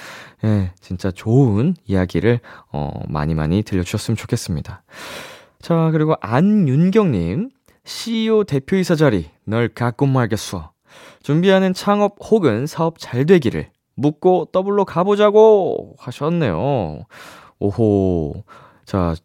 예, 0.43 0.73
진짜 0.81 1.11
좋은 1.11 1.75
이야기를, 1.85 2.41
어, 2.73 2.91
많이 3.07 3.35
많이 3.35 3.63
들려주셨으면 3.63 4.17
좋겠습니다. 4.17 4.83
자, 5.61 5.89
그리고 5.91 6.15
안윤경 6.19 7.11
님, 7.11 7.51
CEO 7.85 8.43
대표이사 8.43 8.95
자리, 8.95 9.29
널 9.45 9.69
갖고 9.69 10.05
말겠어. 10.07 10.71
준비하는 11.23 11.73
창업 11.73 12.17
혹은 12.19 12.67
사업 12.67 12.95
잘 12.99 13.25
되기를 13.25 13.69
묻고 13.95 14.49
더블로 14.51 14.85
가보자고 14.85 15.95
하셨네요. 15.99 17.03
오호. 17.59 18.43
자, 18.85 19.15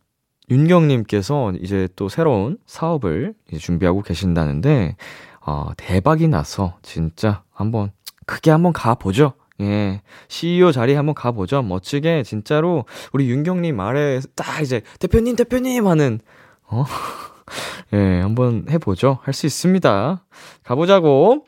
윤경님께서 0.51 1.53
이제 1.61 1.89
또 1.97 2.09
새로운 2.09 2.59
사업을 2.67 3.35
준비하고 3.59 4.03
계신다는데, 4.03 4.97
어, 5.41 5.71
대박이 5.77 6.29
나서 6.29 6.77
진짜 6.83 7.43
한번 7.53 7.93
크게 8.27 8.51
한번 8.51 8.73
가보죠. 8.73 9.35
예. 9.61 10.03
CEO 10.29 10.73
자리 10.73 10.95
한번 10.95 11.15
가보죠. 11.15 11.63
멋지게, 11.63 12.25
진짜로, 12.25 12.85
우리 13.13 13.29
윤경님 13.31 13.77
말에 13.77 14.21
딱 14.35 14.61
이제, 14.63 14.83
대표님, 14.99 15.37
대표님 15.37 15.87
하는, 15.87 16.21
어? 16.67 16.85
예, 17.93 18.21
한번 18.21 18.67
해보죠. 18.69 19.19
할 19.23 19.33
수 19.35 19.47
있습니다. 19.47 20.25
가보자고. 20.65 21.45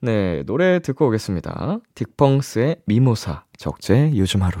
네, 0.00 0.42
노래 0.44 0.78
듣고 0.78 1.08
오겠습니다. 1.08 1.78
딕펑스의 1.94 2.80
미모사, 2.86 3.44
적재 3.56 4.12
요즘 4.16 4.42
하루. 4.42 4.60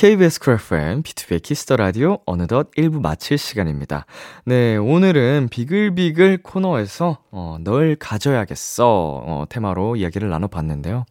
KBS 0.00 0.40
크래프엠 0.40 1.02
B2B의 1.02 1.42
키스터 1.42 1.76
라디오 1.76 2.20
어느덧 2.24 2.70
1부 2.70 3.02
마칠 3.02 3.36
시간입니다. 3.36 4.06
네, 4.46 4.78
오늘은 4.78 5.48
비글비글 5.50 6.38
코너에서 6.42 7.18
어, 7.30 7.58
널 7.60 7.96
가져야겠어 7.96 8.86
어, 8.86 9.44
테마로 9.50 9.96
이야기를 9.96 10.30
나눠봤는데요. 10.30 11.04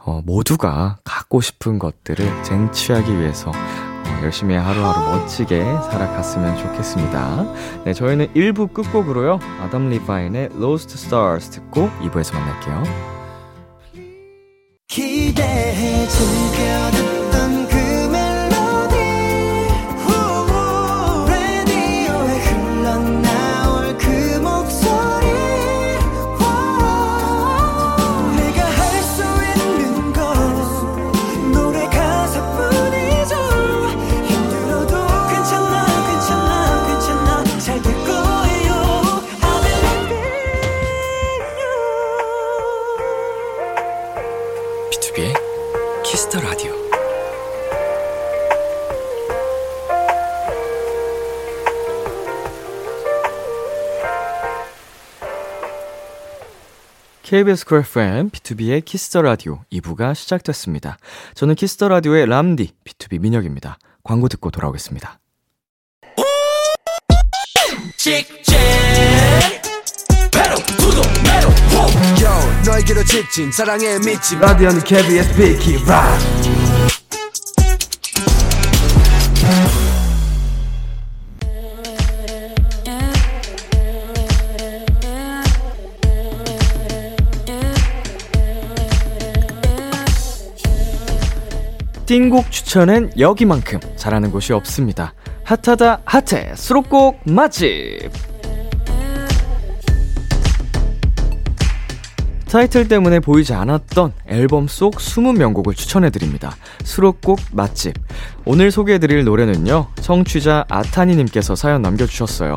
어, 0.00 0.22
모두가 0.24 0.98
갖고 1.04 1.40
싶은 1.40 1.78
것들을 1.78 2.42
쟁취하기 2.42 3.16
위해서 3.16 3.50
어, 3.50 4.20
열심히 4.24 4.56
하루하루 4.56 5.18
멋지게 5.18 5.62
살아갔으면 5.62 6.58
좋겠습니다. 6.58 7.84
네, 7.84 7.94
저희는 7.94 8.32
1부 8.34 8.74
끝곡으로요. 8.74 9.38
아담 9.60 9.88
리바인의 9.88 10.48
Lost 10.56 10.94
Stars 10.94 11.50
듣고 11.50 11.90
2부에서 12.00 12.34
만날게요. 12.34 12.82
기대해 14.88 16.08
즐겨 16.08 16.85
KBS 57.36 57.66
Cool 57.66 57.80
FM, 57.80 58.30
비투비의 58.30 58.82
Kiss 58.82 59.04
the 59.04 59.20
Radio 59.20 59.58
2부가 59.70 60.14
시작됐습니다. 60.14 60.96
저는 61.34 61.54
Kiss 61.54 61.72
the 61.72 61.86
Radio의 61.86 62.24
람디, 62.24 62.72
비투비 62.82 63.20
민혁입니다. 63.20 63.76
광고 64.02 64.26
듣고 64.28 64.50
돌아오겠습니다. 64.50 65.20
너에게로 72.64 73.04
직진, 73.04 73.52
사랑에 73.52 73.98
미친 73.98 74.40
라디오는 74.40 74.80
KBS 74.80 75.36
비키 75.36 75.74
라 75.86 76.18
띵곡 92.16 92.50
추천은 92.50 93.10
여기만큼 93.18 93.78
잘하는 93.96 94.30
곳이 94.30 94.54
없습니다. 94.54 95.12
핫하다 95.44 96.00
핫해 96.06 96.54
수록곡 96.54 97.20
맛집 97.26 98.10
타이틀 102.56 102.88
때문에 102.88 103.20
보이지 103.20 103.52
않았던 103.52 104.14
앨범 104.28 104.66
속 104.66 104.94
20명곡을 104.94 105.76
추천해드립니다. 105.76 106.56
수록곡 106.84 107.38
맛집. 107.52 107.92
오늘 108.46 108.70
소개해드릴 108.70 109.24
노래는요, 109.24 109.88
청취자 110.00 110.64
아타니님께서 110.70 111.54
사연 111.54 111.82
남겨주셨어요. 111.82 112.56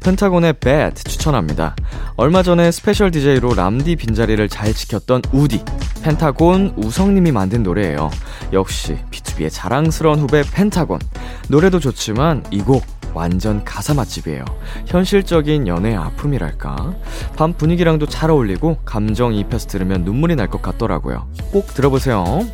펜타곤의 0.00 0.54
Bad 0.54 1.04
추천합니다. 1.04 1.76
얼마 2.16 2.42
전에 2.42 2.72
스페셜 2.72 3.12
DJ로 3.12 3.54
람디 3.54 3.94
빈자리를 3.94 4.48
잘 4.48 4.74
지켰던 4.74 5.22
우디, 5.30 5.62
펜타곤 6.02 6.74
우석님이 6.76 7.30
만든 7.30 7.62
노래예요. 7.62 8.10
역시 8.52 8.98
B2B의 9.12 9.50
자랑스러운 9.52 10.18
후배 10.18 10.42
펜타곤. 10.42 10.98
노래도 11.46 11.78
좋지만 11.78 12.42
이 12.50 12.62
곡 12.62 12.95
완전 13.16 13.64
가사 13.64 13.94
맛집이에요. 13.94 14.44
현실적인 14.86 15.66
연애의 15.66 15.96
아픔이랄까? 15.96 16.94
밤 17.34 17.54
분위기랑도 17.54 18.06
잘 18.06 18.30
어울리고 18.30 18.76
감정 18.84 19.34
이입해서 19.34 19.68
들으면 19.68 20.04
눈물이 20.04 20.36
날 20.36 20.46
것 20.46 20.62
같더라고요. 20.62 21.26
꼭 21.50 21.74
들어보세요. 21.74 22.46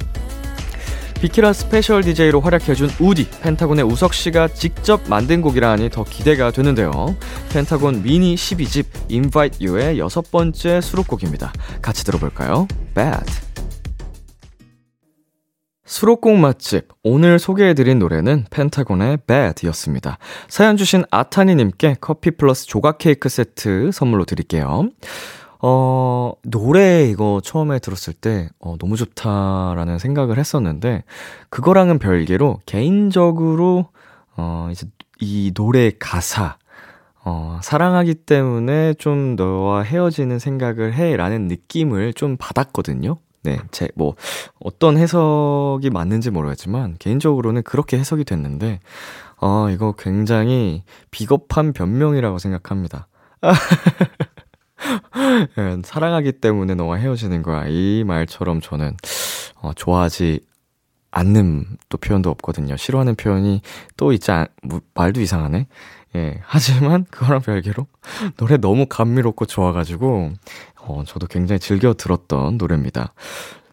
비키라 1.21 1.53
스페셜 1.53 2.03
DJ로 2.03 2.41
활약해준 2.41 2.91
우디, 2.99 3.29
펜타곤의 3.43 3.85
우석씨가 3.85 4.49
직접 4.49 5.03
만든 5.09 5.43
곡이라 5.43 5.71
하니 5.73 5.91
더 5.91 6.05
기대가 6.05 6.51
되는데요. 6.51 7.15
펜타곤 7.53 8.03
미니 8.03 8.35
12집 8.35 8.87
Invite 9.11 9.67
You의 9.67 9.99
여섯 9.99 10.31
번째 10.31 10.81
수록곡입니다. 10.81 11.53
같이 11.83 12.05
들어볼까요? 12.05 12.67
Bad. 12.95 13.52
수록곡 15.85 16.37
맛집. 16.37 16.89
오늘 17.03 17.39
소개해드린 17.39 17.99
노래는 17.99 18.47
펜타곤의 18.51 19.19
Bad 19.27 19.67
였습니다. 19.67 20.19
사연 20.49 20.77
주신 20.77 21.05
아타니님께 21.11 21.97
커피 22.01 22.31
플러스 22.31 22.67
조각 22.67 22.99
케이크 22.99 23.29
세트 23.29 23.91
선물로 23.93 24.25
드릴게요. 24.25 24.89
어, 25.61 26.33
노래 26.43 27.09
이거 27.09 27.41
처음에 27.43 27.79
들었을 27.79 28.15
때, 28.15 28.49
어, 28.59 28.77
너무 28.79 28.97
좋다라는 28.97 29.99
생각을 29.99 30.39
했었는데, 30.39 31.05
그거랑은 31.51 32.01
별개로, 32.01 32.59
개인적으로, 32.67 33.87
어, 34.37 34.69
이제 34.73 34.89
이 35.21 35.53
노래 35.55 35.93
가사, 35.99 36.57
어, 37.25 37.61
사랑하기 37.63 38.15
때문에 38.15 38.95
좀 38.95 39.37
너와 39.37 39.83
헤어지는 39.83 40.41
생각을 40.41 40.95
해 40.95 41.17
라는 41.17 41.47
느낌을 41.47 42.15
좀 42.15 42.37
받았거든요. 42.37 43.19
네, 43.45 43.59
제, 43.73 43.89
뭐, 43.97 44.15
어떤 44.61 44.97
해석이 44.97 45.91
맞는지 45.91 46.31
모르겠지만, 46.31 46.95
개인적으로는 47.01 47.63
그렇게 47.65 47.99
해석이 47.99 48.25
됐는데, 48.25 48.79
어, 49.41 49.69
이거 49.71 49.95
굉장히 49.99 50.85
비겁한 51.11 51.73
변명이라고 51.73 52.39
생각합니다. 52.39 53.09
예, 55.59 55.79
사랑하기 55.85 56.33
때문에 56.41 56.75
너와 56.75 56.97
헤어지는 56.97 57.43
거야. 57.43 57.67
이 57.69 58.05
말처럼 58.07 58.61
저는, 58.61 58.97
어, 59.61 59.73
좋아하지 59.75 60.41
않는 61.11 61.65
또 61.89 61.99
표현도 61.99 62.31
없거든요. 62.31 62.77
싫어하는 62.77 63.17
표현이 63.17 63.61
또 63.97 64.13
있지 64.13 64.31
않, 64.31 64.47
뭐, 64.63 64.81
말도 64.95 65.21
이상하네. 65.21 65.67
예, 66.15 66.41
하지만 66.45 67.05
그거랑 67.11 67.41
별개로 67.43 67.87
노래 68.37 68.57
너무 68.59 68.87
감미롭고 68.87 69.47
좋아가지고, 69.47 70.31
어, 70.85 71.03
저도 71.07 71.27
굉장히 71.27 71.59
즐겨 71.59 71.95
들었던 71.95 72.59
노래입니다. 72.59 73.13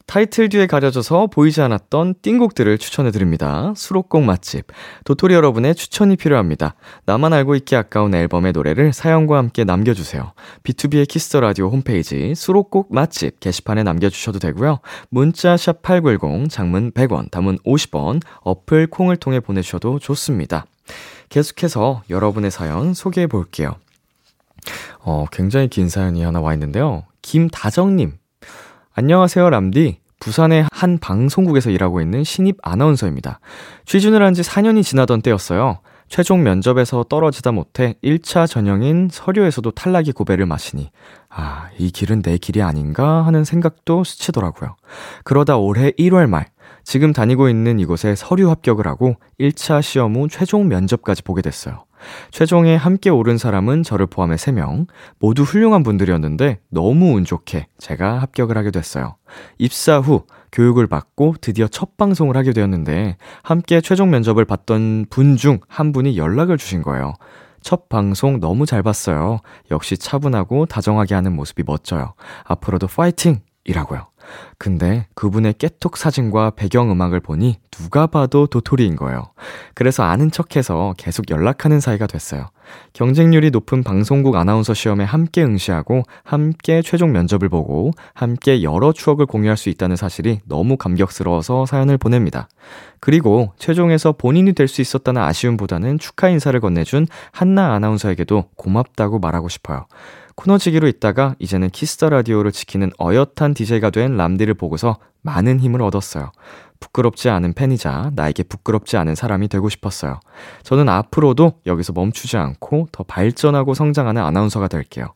타이틀 0.10 0.50
뒤에 0.50 0.66
가려져서 0.66 1.28
보이지 1.28 1.62
않았던 1.62 2.16
띵곡들을 2.24 2.80
추천해드립니다. 2.80 3.74
수록곡 3.76 4.24
맛집. 4.24 4.66
도토리 5.06 5.36
여러분의 5.36 5.76
추천이 5.76 6.16
필요합니다. 6.16 6.74
나만 7.06 7.32
알고 7.32 7.54
있기 7.58 7.76
아까운 7.76 8.16
앨범의 8.16 8.54
노래를 8.54 8.92
사연과 8.92 9.38
함께 9.38 9.66
남겨주세요. 9.66 10.34
비투비의 10.64 11.08
Kiss 11.08 11.27
the 11.27 11.42
Radio 11.42 11.70
홈페이지 11.70 12.34
수록곡 12.34 12.92
맛집 12.92 13.40
게시판에 13.40 13.84
남겨주셔도 13.84 14.40
되고요. 14.40 14.80
문자 15.10 15.56
샵8910, 15.56 16.50
장문 16.50 16.92
100원, 16.94 17.30
단문 17.30 17.60
50원, 17.60 18.24
어플 18.42 18.88
콩을 18.88 19.18
통해 19.18 19.40
보내주셔도 19.40 20.00
좋습니다. 20.00 20.66
계속해서 21.30 22.02
여러분의 22.10 22.50
사연 22.50 22.96
소개해 22.96 23.28
볼게요. 23.28 23.76
어, 25.00 25.26
굉장히 25.32 25.68
긴 25.68 25.90
사연이 25.90 26.24
하나 26.24 26.42
와 26.42 26.54
있는데요. 26.54 27.04
김다정님 27.22 28.14
안녕하세요, 28.94 29.50
람디. 29.50 30.00
부산의 30.20 30.66
한 30.72 30.98
방송국에서 30.98 31.70
일하고 31.70 32.02
있는 32.02 32.24
신입 32.26 32.58
아나운서입니다. 32.62 33.40
취준을 33.86 34.22
한 34.22 34.34
지 34.34 34.42
4년이 34.42 34.84
지나던 34.84 35.22
때였어요. 35.22 35.80
최종 36.10 36.44
면접에서 36.44 37.04
떨어지다 37.04 37.52
못해 37.52 37.94
1차 38.04 38.48
전형인 38.48 39.10
서류에서도 39.12 39.70
탈락이 39.72 40.12
고배를 40.12 40.46
마시니, 40.48 40.90
아, 41.30 41.70
이 41.78 41.92
길은 41.92 42.24
내 42.24 42.38
길이 42.38 42.62
아닌가 42.64 43.26
하는 43.26 43.44
생각도 43.46 44.04
스치더라고요. 44.04 44.76
그러다 45.24 45.58
올해 45.58 45.92
1월 45.92 46.28
말, 46.28 46.48
지금 46.84 47.14
다니고 47.14 47.48
있는 47.48 47.80
이곳에 47.80 48.16
서류 48.16 48.50
합격을 48.50 48.88
하고 48.88 49.16
1차 49.40 49.82
시험 49.84 50.16
후 50.16 50.28
최종 50.28 50.68
면접까지 50.68 51.22
보게 51.24 51.42
됐어요. 51.44 51.86
최종에 52.32 52.76
함께 52.76 53.10
오른 53.10 53.38
사람은 53.38 53.84
저를 53.84 54.06
포함해 54.08 54.36
3명, 54.36 54.88
모두 55.20 55.44
훌륭한 55.44 55.84
분들이었는데 55.84 56.60
너무 56.70 57.14
운 57.16 57.26
좋게 57.26 57.68
제가 57.78 58.20
합격을 58.20 58.58
하게 58.58 58.72
됐어요. 58.72 59.16
입사 59.58 60.00
후 60.00 60.24
교육을 60.52 60.88
받고 60.88 61.36
드디어 61.42 61.68
첫 61.68 61.96
방송을 61.98 62.36
하게 62.36 62.54
되었는데 62.54 63.18
함께 63.44 63.82
최종 63.82 64.10
면접을 64.10 64.46
봤던 64.46 65.06
분 65.10 65.38
중 65.38 65.60
한 65.68 65.92
분이 65.92 66.18
연락을 66.18 66.58
주신 66.58 66.82
거예요. 66.82 67.14
첫 67.62 67.90
방송 67.90 68.40
너무 68.40 68.66
잘 68.66 68.82
봤어요. 68.84 69.40
역시 69.72 69.98
차분하고 69.98 70.66
다정하게 70.66 71.16
하는 71.16 71.36
모습이 71.36 71.64
멋져요. 71.66 72.14
앞으로도 72.46 72.88
파이팅! 72.88 73.42
이라고요. 73.66 74.09
근데 74.58 75.08
그분의 75.16 75.56
깨톡 75.58 75.98
사진과 75.98 76.52
배경음악을 76.52 77.20
보니 77.20 77.58
누가 77.72 78.08
봐도 78.08 78.48
도토리인 78.48 78.96
거예요. 78.96 79.24
그래서 79.74 80.04
아는 80.04 80.32
척해서 80.32 80.94
계속 80.98 81.30
연락하는 81.30 81.80
사이가 81.80 82.08
됐어요. 82.08 82.50
경쟁률이 82.94 83.50
높은 83.50 83.84
방송국 83.84 84.36
아나운서 84.36 84.74
시험에 84.76 85.04
함께 85.04 85.44
응시하고 85.44 86.04
함께 86.24 86.82
최종 86.84 87.12
면접을 87.12 87.50
보고 87.50 87.92
함께 88.14 88.62
여러 88.62 88.92
추억을 88.92 89.26
공유할 89.26 89.58
수 89.58 89.70
있다는 89.70 89.96
사실이 89.96 90.42
너무 90.46 90.78
감격스러워서 90.78 91.66
사연을 91.66 91.98
보냅니다. 91.98 92.48
그리고 93.00 93.54
최종에서 93.58 94.12
본인이 94.14 94.54
될 94.54 94.70
수 94.70 94.82
있었다는 94.82 95.22
아쉬움보다는 95.22 95.98
축하 96.00 96.30
인사를 96.30 96.58
건네준 96.60 97.08
한나 97.32 97.74
아나운서에게도 97.74 98.46
고맙다고 98.56 99.20
말하고 99.20 99.50
싶어요. 99.50 99.88
코너지기로 100.40 100.88
있다가 100.88 101.36
이제는 101.40 101.70
Kiss 101.70 101.93
the 101.93 102.10
Radio를 102.10 102.54
지키는 102.54 102.92
어엿한 102.98 103.54
DJ가 103.54 103.90
된 103.90 104.16
람디를 104.16 104.54
보고서 104.54 104.98
많은 105.22 105.60
힘을 105.60 105.82
얻었어요. 105.82 106.32
부끄럽지 106.80 107.28
않은 107.30 107.52
팬이자 107.52 108.12
나에게 108.16 108.44
부끄럽지 108.44 108.96
않은 108.96 109.16
사람이 109.16 109.50
되고 109.50 109.68
싶었어요. 109.68 110.22
저는 110.64 110.88
앞으로도 110.88 111.60
여기서 111.66 111.92
멈추지 111.92 112.38
않고 112.38 112.88
더 112.94 113.04
발전하고 113.04 113.74
성장하는 113.74 114.22
아나운서가 114.22 114.70
될게요. 114.70 115.08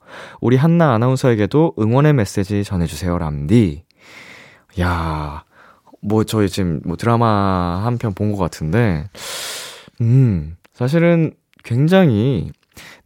우리 0.42 0.58
한나 0.58 0.94
아나운서에게도 0.94 1.76
응원의 1.80 2.12
메시지 2.12 2.66
전해주세요, 2.66 3.18
람디. 3.18 3.86
야, 4.82 5.46
뭐 6.02 6.26
저희 6.26 6.50
지금 6.50 6.82
뭐 6.84 6.98
드라마 6.98 7.82
한 7.86 7.98
편 7.98 8.14
본 8.14 8.34
것 8.34 8.40
같은데, 8.40 9.08
음, 10.02 10.58
사실은 10.74 11.32
굉장히 11.64 12.52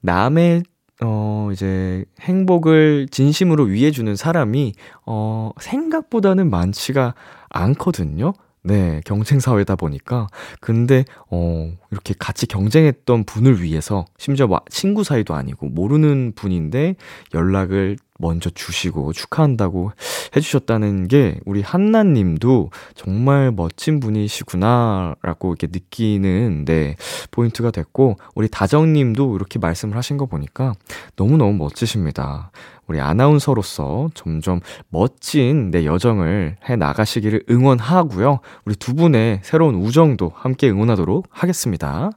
남의 0.02 0.64
어, 1.04 1.50
이제 1.52 2.06
행복을 2.22 3.08
진심으로 3.12 3.66
위해주는 3.66 4.16
사람이, 4.16 4.74
어, 5.06 5.52
생각보다는 5.60 6.50
많지가 6.50 7.14
않거든요. 7.50 8.34
네, 8.68 9.02
경쟁 9.06 9.40
사회다 9.40 9.78
보니까. 9.78 10.28
근데, 10.60 11.06
어, 11.32 11.72
이렇게 11.90 12.14
같이 12.20 12.46
경쟁했던 12.46 13.24
분을 13.24 13.62
위해서, 13.62 14.06
심지어 14.18 14.48
친구 14.70 15.06
사이도 15.06 15.34
아니고, 15.34 15.70
모르는 15.70 16.34
분인데, 16.36 16.96
연락을 17.34 17.96
먼저 18.20 18.50
주시고 18.50 19.14
축하한다고 19.14 19.92
해주셨다는 20.36 21.08
게 21.08 21.40
우리 21.46 21.62
한나님도 21.62 22.72
정말 22.96 23.52
멋진 23.52 24.00
분이시구나라고 24.00 25.50
이렇게 25.50 25.68
느끼는 25.68 26.66
네 26.66 26.96
포인트가 27.32 27.72
됐고 27.72 28.18
우리 28.36 28.48
다정님도 28.48 29.36
이렇게 29.36 29.60
말씀을 29.60 29.96
하신 29.96 30.18
거 30.18 30.26
보니까 30.26 30.74
너무 31.16 31.38
너무 31.38 31.54
멋지십니다. 31.54 32.52
우리 32.88 33.00
아나운서로서 33.00 34.10
점점 34.13 34.62
멋진 34.89 35.71
내 35.71 35.86
여정을 35.86 36.58
해 36.67 36.76
나가시기를 36.76 37.43
응원하고요. 37.50 38.39
우리 38.65 38.76
두 38.76 38.95
분의 38.95 39.41
새로운 39.43 39.76
우정도 39.76 40.32
함께 40.36 40.69
응원하도록 40.69 41.28
하겠습니다. 41.30 42.10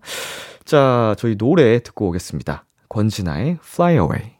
자, 0.65 1.15
저희 1.19 1.37
노래 1.37 1.81
듣고 1.81 2.09
오겠습니다. 2.09 2.65
권진아의 2.89 3.59
Fly 3.63 3.95
Away. 3.95 4.33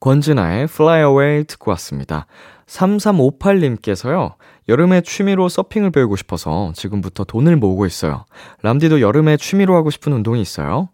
권진아의 0.00 0.64
Fly 0.64 1.00
Away 1.00 1.44
듣고 1.44 1.70
왔습니다. 1.72 2.26
3358님께서요, 2.66 4.34
여름에 4.68 5.00
취미로 5.00 5.48
서핑을 5.48 5.90
배우고 5.90 6.16
싶어서 6.16 6.72
지금부터 6.74 7.24
돈을 7.24 7.56
모으고 7.56 7.86
있어요. 7.86 8.26
람디도 8.62 9.00
여름에 9.00 9.38
취미로 9.38 9.74
하고 9.74 9.90
싶은 9.90 10.12
운동이 10.12 10.40
있어요? 10.40 10.90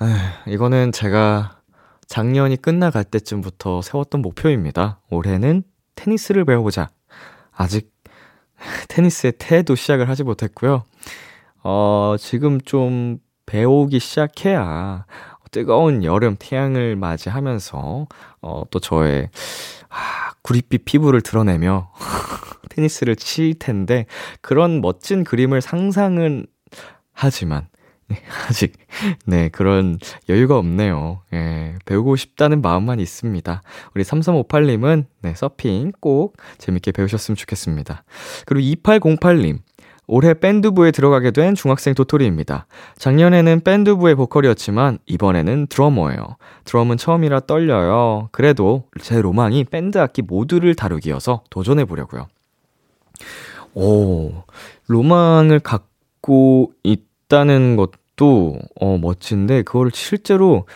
에휴, 0.00 0.52
이거는 0.54 0.92
제가 0.92 1.57
작년이 2.08 2.56
끝나갈 2.56 3.04
때쯤부터 3.04 3.82
세웠던 3.82 4.22
목표입니다. 4.22 5.00
올해는 5.10 5.62
테니스를 5.94 6.44
배워보자. 6.44 6.90
아직 7.52 7.92
테니스의 8.88 9.34
태도 9.38 9.74
시작을 9.74 10.08
하지 10.08 10.24
못했고요. 10.24 10.84
어, 11.62 12.16
지금 12.18 12.60
좀 12.60 13.18
배우기 13.46 14.00
시작해야 14.00 15.06
뜨거운 15.50 16.04
여름 16.04 16.36
태양을 16.38 16.96
맞이하면서 16.96 18.06
어, 18.42 18.62
또 18.70 18.78
저의 18.78 19.30
아, 19.88 20.32
구릿빛 20.42 20.84
피부를 20.84 21.20
드러내며 21.20 21.90
테니스를 22.70 23.16
칠 23.16 23.58
텐데 23.58 24.06
그런 24.40 24.80
멋진 24.80 25.24
그림을 25.24 25.60
상상은 25.60 26.46
하지만 27.12 27.68
네, 27.72 27.77
아직 28.48 28.74
네 29.26 29.48
그런 29.50 29.98
여유가 30.28 30.56
없네요. 30.58 31.20
예, 31.34 31.74
배우고 31.84 32.16
싶다는 32.16 32.62
마음만 32.62 33.00
있습니다. 33.00 33.62
우리 33.94 34.02
3358님은 34.04 35.04
네 35.22 35.34
서핑 35.34 35.92
꼭 36.00 36.36
재밌게 36.58 36.92
배우셨으면 36.92 37.36
좋겠습니다. 37.36 38.04
그리고 38.46 38.80
2808님 38.82 39.58
올해 40.10 40.32
밴드부에 40.32 40.90
들어가게 40.90 41.30
된 41.32 41.54
중학생 41.54 41.94
도토리입니다. 41.94 42.66
작년에는 42.96 43.60
밴드부의 43.60 44.14
보컬이었지만 44.14 44.98
이번에는 45.04 45.66
드러머예요. 45.66 46.36
드럼은 46.64 46.96
처음이라 46.96 47.40
떨려요. 47.40 48.30
그래도 48.32 48.84
제 49.02 49.20
로망이 49.20 49.64
밴드 49.64 49.98
악기 49.98 50.22
모두를 50.22 50.74
다루기여서 50.74 51.42
도전해 51.50 51.84
보려고요. 51.84 52.26
오, 53.74 54.32
로망을 54.86 55.60
갖고 55.60 56.72
있 56.82 57.07
다는 57.28 57.76
것도 57.76 58.58
어, 58.80 58.98
멋진데 58.98 59.62
그거를 59.62 59.90
실제로 59.94 60.66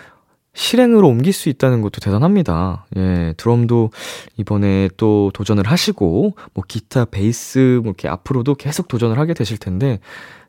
실행으로 0.55 1.09
옮길 1.09 1.33
수 1.33 1.49
있다는 1.49 1.81
것도 1.81 2.01
대단합니다. 2.01 2.85
예, 2.97 3.35
드럼도 3.37 3.91
이번에 4.37 4.91
또 4.97 5.31
도전을 5.33 5.67
하시고, 5.67 6.37
뭐 6.53 6.65
기타, 6.69 7.07
베이스, 7.07 7.81
뭐 7.83 7.91
이렇게 7.91 8.09
앞으로도 8.09 8.57
계속 8.57 8.89
도전을 8.89 9.19
하게 9.19 9.33
되실 9.35 9.57
텐데, 9.57 9.99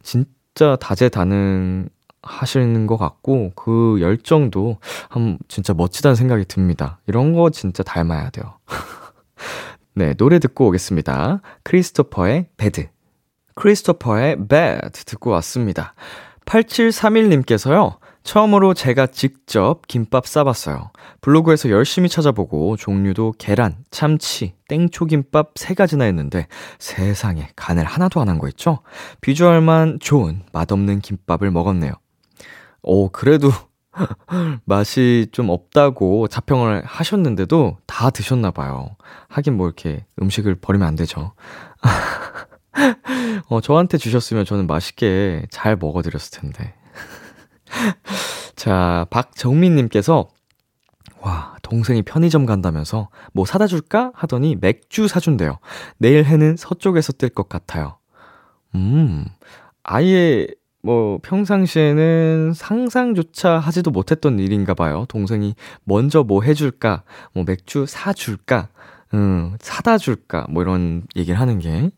진짜 0.01 0.75
다재다능 0.75 1.87
하시는 2.21 2.87
것 2.87 2.97
같고, 2.97 3.53
그 3.55 3.97
열정도 4.01 4.77
한, 5.09 5.37
진짜 5.47 5.73
멋지다는 5.73 6.15
생각이 6.15 6.45
듭니다. 6.45 6.99
이런 7.07 7.33
거 7.33 7.49
진짜 7.49 7.81
닮아야 7.81 8.29
돼요. 8.29 8.57
네, 9.95 10.13
노래 10.15 10.39
듣고 10.39 10.67
오겠습니다. 10.67 11.41
크리스토퍼의 11.63 12.47
배드. 12.57 12.92
크리스토퍼의 13.55 14.47
배드 14.47 15.03
듣고 15.05 15.31
왔습니다. 15.31 15.93
8731님께서요, 16.45 17.97
처음으로 18.23 18.73
제가 18.73 19.07
직접 19.07 19.85
김밥 19.87 20.27
싸봤어요. 20.27 20.91
블로그에서 21.21 21.69
열심히 21.69 22.07
찾아보고 22.09 22.77
종류도 22.77 23.33
계란, 23.37 23.75
참치, 23.91 24.53
땡초김밥 24.69 25.53
세 25.55 25.73
가지나 25.73 26.05
했는데 26.05 26.47
세상에 26.79 27.49
간을 27.55 27.83
하나도 27.83 28.21
안 28.21 28.29
한 28.29 28.39
거 28.39 28.47
있죠? 28.49 28.79
비주얼만 29.21 29.99
좋은 29.99 30.41
맛없는 30.53 31.01
김밥을 31.01 31.51
먹었네요. 31.51 31.91
오, 32.81 33.09
그래도 33.09 33.51
맛이 34.65 35.27
좀 35.31 35.49
없다고 35.49 36.27
자평을 36.27 36.83
하셨는데도 36.85 37.77
다 37.85 38.09
드셨나 38.09 38.51
봐요. 38.51 38.95
하긴 39.27 39.55
뭐 39.57 39.67
이렇게 39.67 40.05
음식을 40.21 40.55
버리면 40.55 40.87
안 40.87 40.95
되죠. 40.95 41.33
어, 43.49 43.61
저한테 43.61 43.97
주셨으면 43.97 44.45
저는 44.45 44.67
맛있게 44.67 45.45
잘 45.49 45.75
먹어드렸을 45.75 46.39
텐데. 46.39 46.73
자, 48.55 49.05
박정민님께서, 49.09 50.29
와, 51.21 51.55
동생이 51.61 52.01
편의점 52.01 52.45
간다면서 52.45 53.09
뭐 53.33 53.45
사다 53.45 53.67
줄까? 53.67 54.11
하더니 54.15 54.57
맥주 54.59 55.07
사준대요. 55.07 55.59
내일 55.97 56.25
해는 56.25 56.55
서쪽에서 56.57 57.13
뜰 57.13 57.29
것 57.29 57.47
같아요. 57.49 57.97
음, 58.75 59.25
아예 59.83 60.47
뭐 60.81 61.19
평상시에는 61.23 62.51
상상조차 62.53 63.57
하지도 63.59 63.91
못했던 63.91 64.37
일인가 64.39 64.73
봐요. 64.73 65.05
동생이 65.07 65.55
먼저 65.85 66.23
뭐 66.23 66.41
해줄까? 66.43 67.03
뭐 67.33 67.45
맥주 67.45 67.85
사줄까? 67.87 68.67
음, 69.13 69.55
사다 69.59 69.97
줄까? 69.97 70.45
뭐 70.49 70.63
이런 70.63 71.03
얘기를 71.15 71.39
하는 71.39 71.59
게. 71.59 71.91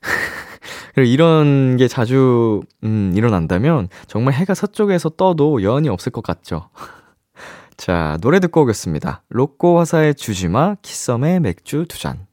그리고 0.94 1.10
이런 1.10 1.76
게 1.76 1.88
자주, 1.88 2.62
음, 2.84 3.12
일어난다면 3.14 3.88
정말 4.06 4.34
해가 4.34 4.54
서쪽에서 4.54 5.10
떠도 5.10 5.62
여한이 5.62 5.88
없을 5.88 6.12
것 6.12 6.22
같죠. 6.22 6.68
자, 7.76 8.18
노래 8.20 8.40
듣고 8.40 8.62
오겠습니다. 8.62 9.22
로꼬 9.30 9.78
화사의 9.78 10.14
주지마, 10.14 10.76
키썸의 10.82 11.40
맥주 11.40 11.86
두 11.88 11.98
잔. 11.98 12.26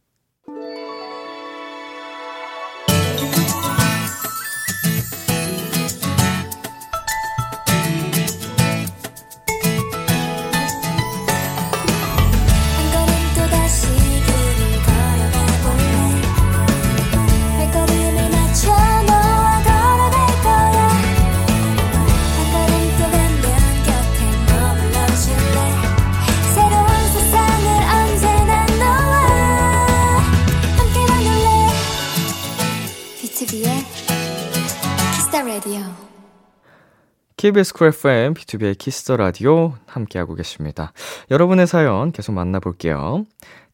KBS 37.38 37.74
Cool 37.74 37.88
FM, 37.90 38.34
비투비의 38.34 38.78
Kiss 38.78 38.99
the 38.99 39.16
Radio 39.18 39.74
함께하고 39.86 40.34
계십니다. 40.34 40.92
여러분의 41.30 41.68
사연 41.68 42.12
계속 42.12 42.32
만나볼게요. 42.32 43.26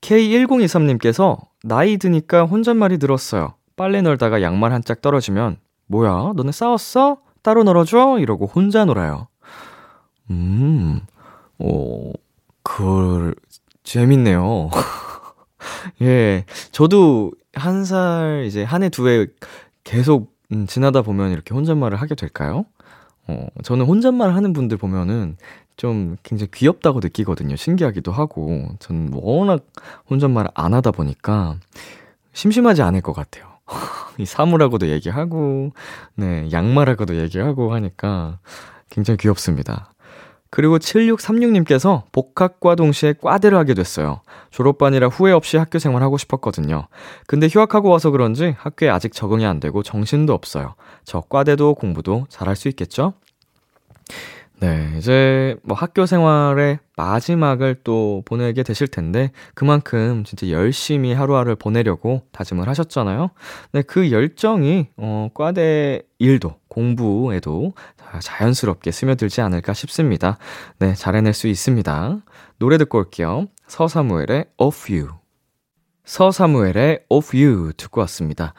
K1023님께서 0.01 1.37
나이 1.63 1.97
드니까 1.97 2.43
혼잣말이 2.43 2.97
늘었어요. 2.97 3.53
빨래 3.77 4.01
널다가 4.01 4.41
양말 4.41 4.73
한 4.73 4.83
짝 4.83 5.01
떨어지면 5.01 5.57
뭐야, 5.87 6.33
너네 6.35 6.51
싸웠어? 6.51 7.17
따로 7.41 7.63
널어줘? 7.63 8.17
이러고 8.19 8.47
혼자 8.47 8.83
놀아요. 8.83 9.27
음, 10.29 10.99
어, 11.59 12.11
그, 12.63 13.33
재밌네요. 13.83 14.69
예, 16.01 16.45
저도 16.71 17.31
한 17.53 17.85
살, 17.85 18.43
이제 18.45 18.63
한 18.63 18.83
해, 18.83 18.89
두 18.89 19.07
해 19.07 19.25
계속 19.85 20.33
음, 20.51 20.67
지나다 20.67 21.01
보면 21.01 21.31
이렇게 21.31 21.53
혼잣말을 21.53 22.01
하게 22.01 22.15
될까요? 22.15 22.65
어, 23.27 23.47
저는 23.63 23.85
혼잣말 23.85 24.33
하는 24.35 24.53
분들 24.53 24.77
보면은 24.77 25.37
좀 25.77 26.17
굉장히 26.23 26.51
귀엽다고 26.51 26.99
느끼거든요. 27.01 27.55
신기하기도 27.55 28.11
하고. 28.11 28.69
저는 28.79 29.11
워낙 29.13 29.65
혼잣말을 30.09 30.51
안 30.53 30.73
하다 30.73 30.91
보니까 30.91 31.57
심심하지 32.33 32.81
않을 32.81 33.01
것 33.01 33.13
같아요. 33.13 33.45
이 34.19 34.25
사물하고도 34.25 34.89
얘기하고, 34.89 35.71
네, 36.15 36.49
양말하고도 36.51 37.17
얘기하고 37.17 37.73
하니까 37.73 38.39
굉장히 38.89 39.17
귀엽습니다. 39.17 39.92
그리고 40.55 40.77
7636님께서 40.77 42.03
복학과 42.11 42.75
동시에 42.75 43.15
과대를 43.19 43.57
하게 43.57 43.73
됐어요. 43.73 44.21
졸업반이라 44.51 45.07
후회 45.07 45.31
없이 45.31 45.57
학교 45.57 45.79
생활하고 45.79 46.19
싶었거든요. 46.19 46.85
근데 47.25 47.47
휴학하고 47.47 47.89
와서 47.89 48.11
그런지 48.11 48.53
학교에 48.59 48.87
아직 48.87 49.13
적응이 49.13 49.47
안 49.47 49.59
되고 49.59 49.81
정신도 49.81 50.31
없어요. 50.31 50.75
저 51.05 51.21
과대도 51.21 51.73
공부도 51.73 52.27
잘할 52.29 52.55
수 52.55 52.67
있겠죠? 52.67 53.13
네, 54.59 54.93
이제 54.97 55.57
뭐 55.63 55.75
학교 55.75 56.05
생활의 56.05 56.79
마지막을 56.95 57.77
또 57.83 58.21
보내게 58.23 58.63
되실 58.63 58.87
텐데 58.87 59.31
그만큼 59.55 60.23
진짜 60.23 60.49
열심히 60.49 61.13
하루하루를 61.13 61.55
보내려고 61.55 62.21
다짐을 62.31 62.69
하셨잖아요. 62.69 63.31
네, 63.73 63.81
그 63.81 64.11
열정이 64.11 64.87
어 64.97 65.29
과대 65.33 66.03
일도 66.19 66.55
공부에도 66.69 67.73
자연스럽게 68.19 68.91
스며들지 68.91 69.41
않을까 69.41 69.73
싶습니다. 69.73 70.37
네, 70.79 70.93
잘 70.93 71.15
해낼 71.15 71.33
수 71.33 71.47
있습니다. 71.47 72.17
노래 72.59 72.77
듣고 72.77 72.99
올게요. 72.99 73.47
서사무엘의 73.67 74.45
Of 74.57 74.93
You. 74.93 75.09
서사무엘의 76.05 77.05
Of 77.09 77.37
You 77.37 77.73
듣고 77.77 78.01
왔습니다. 78.01 78.53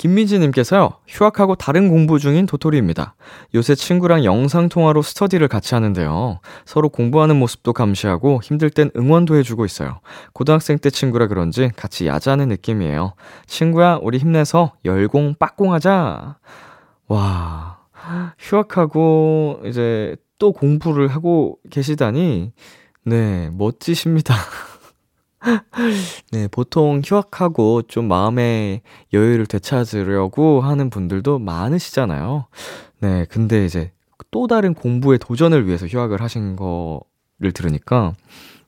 김민지님께서요, 0.00 0.94
휴학하고 1.06 1.56
다른 1.56 1.90
공부 1.90 2.18
중인 2.18 2.46
도토리입니다. 2.46 3.16
요새 3.54 3.74
친구랑 3.74 4.24
영상통화로 4.24 5.02
스터디를 5.02 5.48
같이 5.48 5.74
하는데요. 5.74 6.40
서로 6.64 6.88
공부하는 6.88 7.36
모습도 7.36 7.74
감시하고 7.74 8.40
힘들 8.42 8.70
땐 8.70 8.90
응원도 8.96 9.36
해주고 9.36 9.66
있어요. 9.66 10.00
고등학생 10.32 10.78
때 10.78 10.88
친구라 10.88 11.26
그런지 11.26 11.70
같이 11.76 12.06
야자하는 12.06 12.48
느낌이에요. 12.48 13.12
친구야, 13.46 13.98
우리 14.00 14.16
힘내서 14.16 14.72
열공 14.86 15.34
빡공하자! 15.38 16.38
와, 17.08 17.79
휴학하고 18.38 19.60
이제 19.66 20.16
또 20.38 20.52
공부를 20.52 21.08
하고 21.08 21.58
계시다니, 21.70 22.52
네, 23.04 23.50
멋지십니다. 23.52 24.34
네, 26.32 26.48
보통 26.48 27.02
휴학하고 27.04 27.82
좀 27.82 28.08
마음의 28.08 28.82
여유를 29.12 29.46
되찾으려고 29.46 30.60
하는 30.60 30.90
분들도 30.90 31.38
많으시잖아요. 31.38 32.46
네, 33.00 33.26
근데 33.30 33.64
이제 33.64 33.92
또 34.30 34.46
다른 34.46 34.74
공부의 34.74 35.18
도전을 35.18 35.66
위해서 35.66 35.86
휴학을 35.86 36.20
하신 36.20 36.56
거를 36.56 37.52
들으니까, 37.52 38.14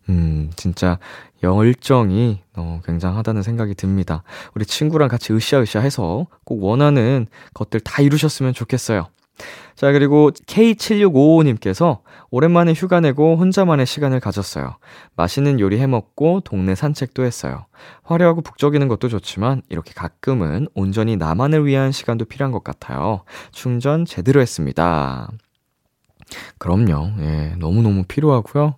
음, 0.08 0.50
진짜 0.56 0.98
열정이 1.42 2.40
어, 2.56 2.80
굉장하다는 2.84 3.42
생각이 3.42 3.74
듭니다. 3.74 4.22
우리 4.54 4.64
친구랑 4.64 5.08
같이 5.08 5.32
으쌰으쌰 5.32 5.80
해서 5.80 6.26
꼭 6.44 6.62
원하는 6.62 7.26
것들 7.54 7.80
다 7.80 8.02
이루셨으면 8.02 8.52
좋겠어요. 8.52 9.06
자, 9.74 9.90
그리고 9.92 10.30
K7655님께서 10.30 12.00
오랜만에 12.30 12.72
휴가 12.72 13.00
내고 13.00 13.36
혼자만의 13.36 13.86
시간을 13.86 14.20
가졌어요. 14.20 14.76
맛있는 15.16 15.60
요리 15.60 15.78
해 15.78 15.86
먹고 15.86 16.40
동네 16.40 16.74
산책도 16.74 17.24
했어요. 17.24 17.66
화려하고 18.02 18.42
북적이는 18.42 18.88
것도 18.88 19.08
좋지만 19.08 19.62
이렇게 19.68 19.92
가끔은 19.94 20.68
온전히 20.74 21.16
나만을 21.16 21.66
위한 21.66 21.92
시간도 21.92 22.26
필요한 22.26 22.52
것 22.52 22.62
같아요. 22.62 23.24
충전 23.50 24.04
제대로 24.04 24.40
했습니다. 24.40 25.30
그럼요. 26.58 27.10
예, 27.20 27.54
너무너무 27.58 28.04
필요하고요. 28.04 28.76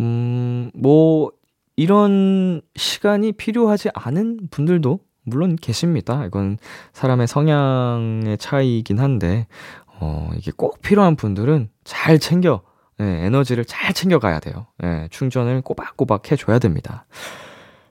음, 0.00 0.70
뭐, 0.74 1.30
이런 1.76 2.60
시간이 2.76 3.32
필요하지 3.32 3.90
않은 3.94 4.48
분들도 4.50 4.98
물론 5.28 5.56
계십니다. 5.56 6.24
이건 6.26 6.58
사람의 6.92 7.26
성향의 7.26 8.38
차이이긴 8.38 8.98
한데, 8.98 9.46
어, 10.00 10.30
이게 10.36 10.52
꼭 10.56 10.80
필요한 10.82 11.16
분들은 11.16 11.68
잘 11.84 12.18
챙겨, 12.18 12.62
네, 12.98 13.24
에너지를 13.26 13.64
잘 13.64 13.92
챙겨가야 13.92 14.40
돼요. 14.40 14.66
네, 14.78 15.08
충전을 15.10 15.62
꼬박꼬박 15.62 16.30
해줘야 16.30 16.58
됩니다. 16.58 17.06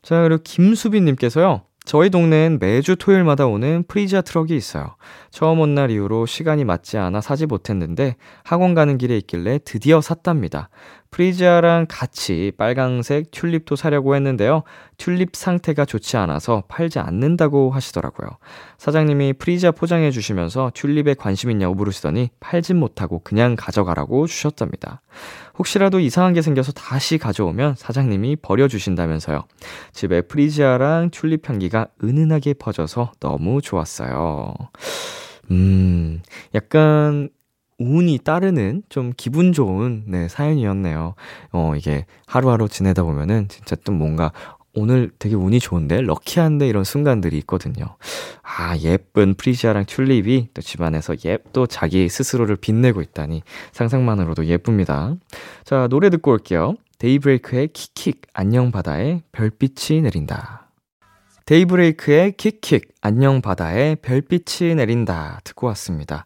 자, 0.01 0.21
그리고 0.21 0.41
김수빈님께서요. 0.43 1.61
저희 1.85 2.09
동네엔 2.09 2.59
매주 2.59 2.97
토요일마다 2.97 3.45
오는 3.47 3.83
프리지아 3.87 4.19
트럭이 4.21 4.53
있어요. 4.57 4.97
처음 5.31 5.61
온 5.61 5.73
날 5.73 5.89
이후로 5.89 6.25
시간이 6.25 6.65
맞지 6.65 6.97
않아 6.97 7.21
사지 7.21 7.45
못했는데 7.45 8.17
학원 8.43 8.73
가는 8.73 8.97
길에 8.97 9.15
있길래 9.15 9.59
드디어 9.63 10.01
샀답니다. 10.01 10.69
프리지아랑 11.11 11.85
같이 11.89 12.51
빨강색 12.57 13.31
튤립도 13.31 13.75
사려고 13.75 14.15
했는데요. 14.15 14.63
튤립 14.97 15.35
상태가 15.35 15.85
좋지 15.85 16.17
않아서 16.17 16.63
팔지 16.67 16.99
않는다고 16.99 17.71
하시더라고요. 17.71 18.29
사장님이 18.77 19.33
프리지아 19.33 19.71
포장해 19.71 20.11
주시면서 20.11 20.71
튤립에 20.73 21.13
관심 21.13 21.51
있냐고 21.51 21.75
물으시더니 21.75 22.29
팔진 22.39 22.77
못하고 22.77 23.19
그냥 23.23 23.55
가져가라고 23.55 24.27
주셨답니다. 24.27 25.01
혹시라도 25.57 25.99
이상한 25.99 26.33
게 26.33 26.41
생겨서 26.41 26.71
다시 26.71 27.17
가져오면 27.17 27.75
사장님이 27.75 28.37
버려주신다면서요. 28.37 29.45
집에 29.93 30.21
프리지아랑 30.21 31.09
튤립 31.11 31.47
향기가 31.49 31.87
은은하게 32.03 32.55
퍼져서 32.55 33.13
너무 33.19 33.61
좋았어요. 33.61 34.53
음, 35.51 36.21
약간 36.53 37.29
운이 37.79 38.19
따르는 38.19 38.83
좀 38.89 39.13
기분 39.15 39.53
좋은 39.53 40.03
네, 40.07 40.27
사연이었네요. 40.27 41.15
어, 41.51 41.73
이게 41.75 42.05
하루하루 42.25 42.67
지내다 42.67 43.03
보면은 43.03 43.47
진짜 43.49 43.75
또 43.83 43.91
뭔가 43.91 44.31
오늘 44.73 45.09
되게 45.17 45.35
운이 45.35 45.59
좋은데 45.59 46.01
럭키한데 46.01 46.67
이런 46.67 46.83
순간들이 46.83 47.37
있거든요. 47.39 47.97
아 48.43 48.77
예쁜 48.77 49.33
프리지아랑 49.33 49.85
튤립이 49.85 50.49
또 50.53 50.61
집안에서 50.61 51.15
예또 51.25 51.65
자기 51.65 52.07
스스로를 52.09 52.57
빛내고 52.57 53.01
있다니 53.01 53.41
상상만으로도 53.71 54.45
예쁩니다. 54.45 55.15
자 55.63 55.87
노래 55.87 56.11
듣고 56.11 56.31
올게요. 56.31 56.75
데이브레이크의 56.99 57.69
킥킥 57.69 58.21
안녕 58.33 58.71
바다에 58.71 59.21
별빛이 59.31 60.01
내린다. 60.01 60.69
데이브레이크의 61.45 62.33
킥킥 62.33 62.89
안녕 63.01 63.41
바다에 63.41 63.95
별빛이 63.95 64.75
내린다 64.75 65.39
듣고 65.43 65.67
왔습니다. 65.67 66.25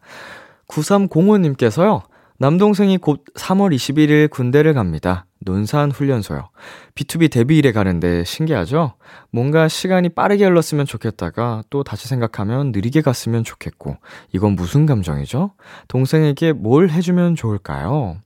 9305님께서요. 0.68 2.02
남동생이 2.38 2.98
곧 2.98 3.24
3월 3.34 3.74
21일 3.74 4.28
군대를 4.28 4.74
갑니다. 4.74 5.26
논산 5.38 5.90
훈련소요. 5.90 6.50
B2B 6.94 7.30
데뷔일에 7.30 7.72
가는데 7.72 8.24
신기하죠? 8.24 8.94
뭔가 9.30 9.68
시간이 9.68 10.08
빠르게 10.08 10.44
흘렀으면 10.44 10.86
좋겠다가 10.86 11.62
또 11.70 11.84
다시 11.84 12.08
생각하면 12.08 12.72
느리게 12.72 13.00
갔으면 13.00 13.44
좋겠고, 13.44 13.96
이건 14.32 14.56
무슨 14.56 14.86
감정이죠? 14.86 15.52
동생에게 15.88 16.52
뭘 16.52 16.90
해주면 16.90 17.36
좋을까요? 17.36 18.16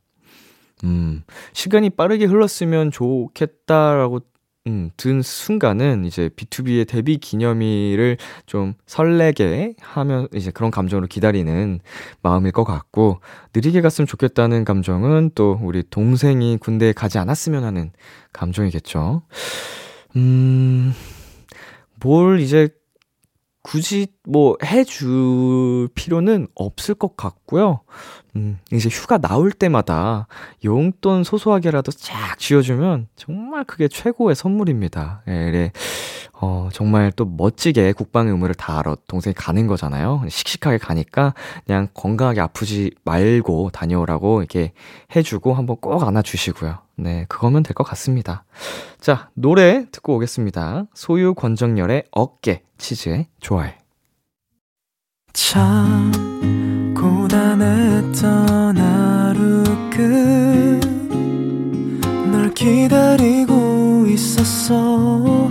음, 0.85 1.23
시간이 1.53 1.91
빠르게 1.91 2.27
흘렀으면 2.27 2.91
좋겠다라고 2.91 4.21
음, 4.67 4.91
든 4.97 5.23
순간은 5.23 6.05
이제 6.05 6.29
B2B의 6.31 6.89
데뷔 6.89 7.19
기념일을 7.19 8.17
좀 8.47 8.75
설레게 8.87 9.75
하면 9.81 10.27
이제 10.35 10.51
그런 10.51 10.73
감정으로 10.73 11.07
기다리는 11.07 11.79
마음일 12.21 12.51
것 12.51 12.65
같고, 12.65 13.21
느리게 13.55 13.81
갔으면 13.81 14.07
좋겠다는 14.09 14.65
감정은 14.65 15.31
또 15.37 15.59
우리 15.63 15.85
동생이 15.89 16.59
군대에 16.59 16.93
가지 16.93 17.19
않았으면 17.19 17.63
하는 17.63 17.93
감정이겠죠. 18.33 19.23
음, 20.17 20.93
뭘 22.01 22.41
이제 22.41 22.69
굳이 23.67 24.07
뭐 24.23 24.57
해줄 24.65 25.89
필요는 25.97 26.47
없을 26.55 26.95
것 26.95 27.17
같고요. 27.17 27.81
음, 28.37 28.61
이제 28.71 28.89
휴가 28.89 29.19
나올 29.19 29.51
때마다 29.51 30.29
용돈 30.65 31.25
소소하게라도 31.25 31.91
쫙 31.91 32.39
쥐어주면 32.39 33.09
정말 33.17 33.65
그게 33.65 33.89
최고의 33.89 34.37
선물입니다. 34.37 35.23
예, 35.27 35.51
네, 35.51 35.73
어, 36.39 36.69
정말 36.73 37.11
또 37.13 37.25
멋지게 37.25 37.93
국방의 37.93 38.33
의무를 38.33 38.55
다하러 38.55 38.97
동생이 39.09 39.33
가는 39.35 39.67
거잖아요. 39.67 40.23
씩씩하게 40.29 40.79
가니까 40.79 41.33
그냥 41.67 41.89
건강하게 41.95 42.41
아프지 42.43 42.91
말고 43.05 43.71
다녀오라고 43.73 44.41
이렇게 44.41 44.73
해주고 45.15 45.55
한번 45.55 45.77
꼭 45.81 46.03
안아주시고요. 46.03 46.79
네, 46.97 47.25
그거면 47.29 47.63
될 47.63 47.75
것 47.75 47.85
같습니다. 47.85 48.45
자, 49.01 49.31
노래 49.35 49.87
듣고 49.91 50.17
오겠습니다. 50.17 50.85
소유 50.95 51.35
권정열의 51.35 52.05
어깨, 52.11 52.63
치즈의 52.79 53.27
좋아해. 53.41 53.79
참, 55.33 56.13
고단했던 56.95 58.77
하루 58.77 59.65
끝 59.91 60.81
널 62.31 62.53
기다리고 62.55 64.07
있었어. 64.09 65.51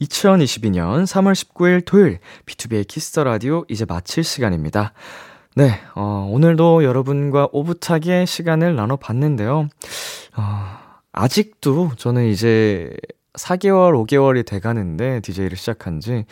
2022년 0.00 1.04
3월 1.04 1.32
19일 1.34 1.84
토요일 1.84 2.18
비투비의 2.46 2.86
Kiss 2.86 3.08
the 3.08 3.24
Radio 3.24 3.64
이제 3.68 3.84
마칠 3.84 4.24
시간입니다. 4.24 4.92
네, 5.56 5.80
어, 5.94 6.28
오늘도 6.30 6.84
여러분과 6.84 7.48
오붓하게 7.52 8.24
시간을 8.24 8.76
나눠 8.76 8.96
봤는데요. 8.96 9.68
어, 10.36 10.78
아직도 11.12 11.92
저는 11.96 12.26
이제 12.28 12.96
4개월, 13.34 13.92
5개월이 14.06 14.44
돼 14.46 14.58
가는데, 14.60 15.20
DJ를 15.20 15.56
시작한 15.56 16.00
지, 16.00 16.24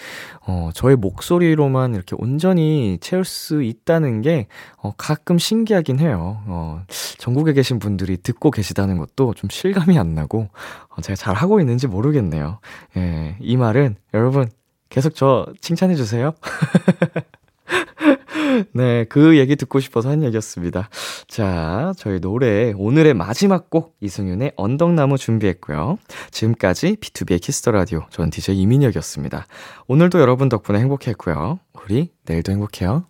어, 0.47 0.71
저의 0.75 0.97
목소리로만 0.97 1.95
이렇게 1.95 2.17
온전히 2.19 2.99
채울 3.01 3.25
수 3.25 3.63
있다는 3.63 4.23
게, 4.23 4.49
어, 4.77 4.93
가끔 4.97 5.39
신기하긴 5.39 6.01
해요. 6.01 6.43
어, 6.47 6.83
전국에 7.19 7.53
계신 7.53 7.79
분들이 7.79 8.17
듣고 8.17 8.51
계시다는 8.51 8.99
것도 8.99 9.35
좀 9.35 9.49
실감이 9.51 9.99
안 9.99 10.15
나고, 10.15 10.49
어, 10.89 11.01
제가 11.01 11.17
잘 11.17 11.35
하고 11.35 11.61
있는지 11.61 11.87
모르겠네요. 11.87 12.59
예, 12.97 13.37
이 13.41 13.57
말은, 13.57 13.97
여러분, 14.15 14.49
계속 14.89 15.15
저 15.15 15.47
칭찬해주세요. 15.61 16.33
네, 18.73 19.05
그 19.05 19.39
얘기 19.39 19.57
듣고 19.57 19.81
싶어서 19.81 20.11
한 20.11 20.23
얘기였습니다. 20.23 20.89
자, 21.27 21.93
저희 21.97 22.21
노래 22.21 22.73
오늘의 22.77 23.15
마지막 23.15 23.71
곡 23.71 23.97
이승윤의 24.01 24.53
언덕나무 24.57 25.19
준비했고요. 25.19 25.99
지금까지 26.31 26.97
비투비의 26.97 27.41
Kiss 27.41 27.58
the 27.58 27.71
Radio 27.71 28.05
전 28.11 28.31
DJ 28.31 28.59
이민혁이었습니다. 28.61 29.47
오늘도 29.87 30.21
여러분 30.21 30.49
덕분에 30.49 30.79
행복했고요. 30.79 31.59
우리 31.85 32.11
내일도 32.25 32.53
행복해요. 32.53 33.05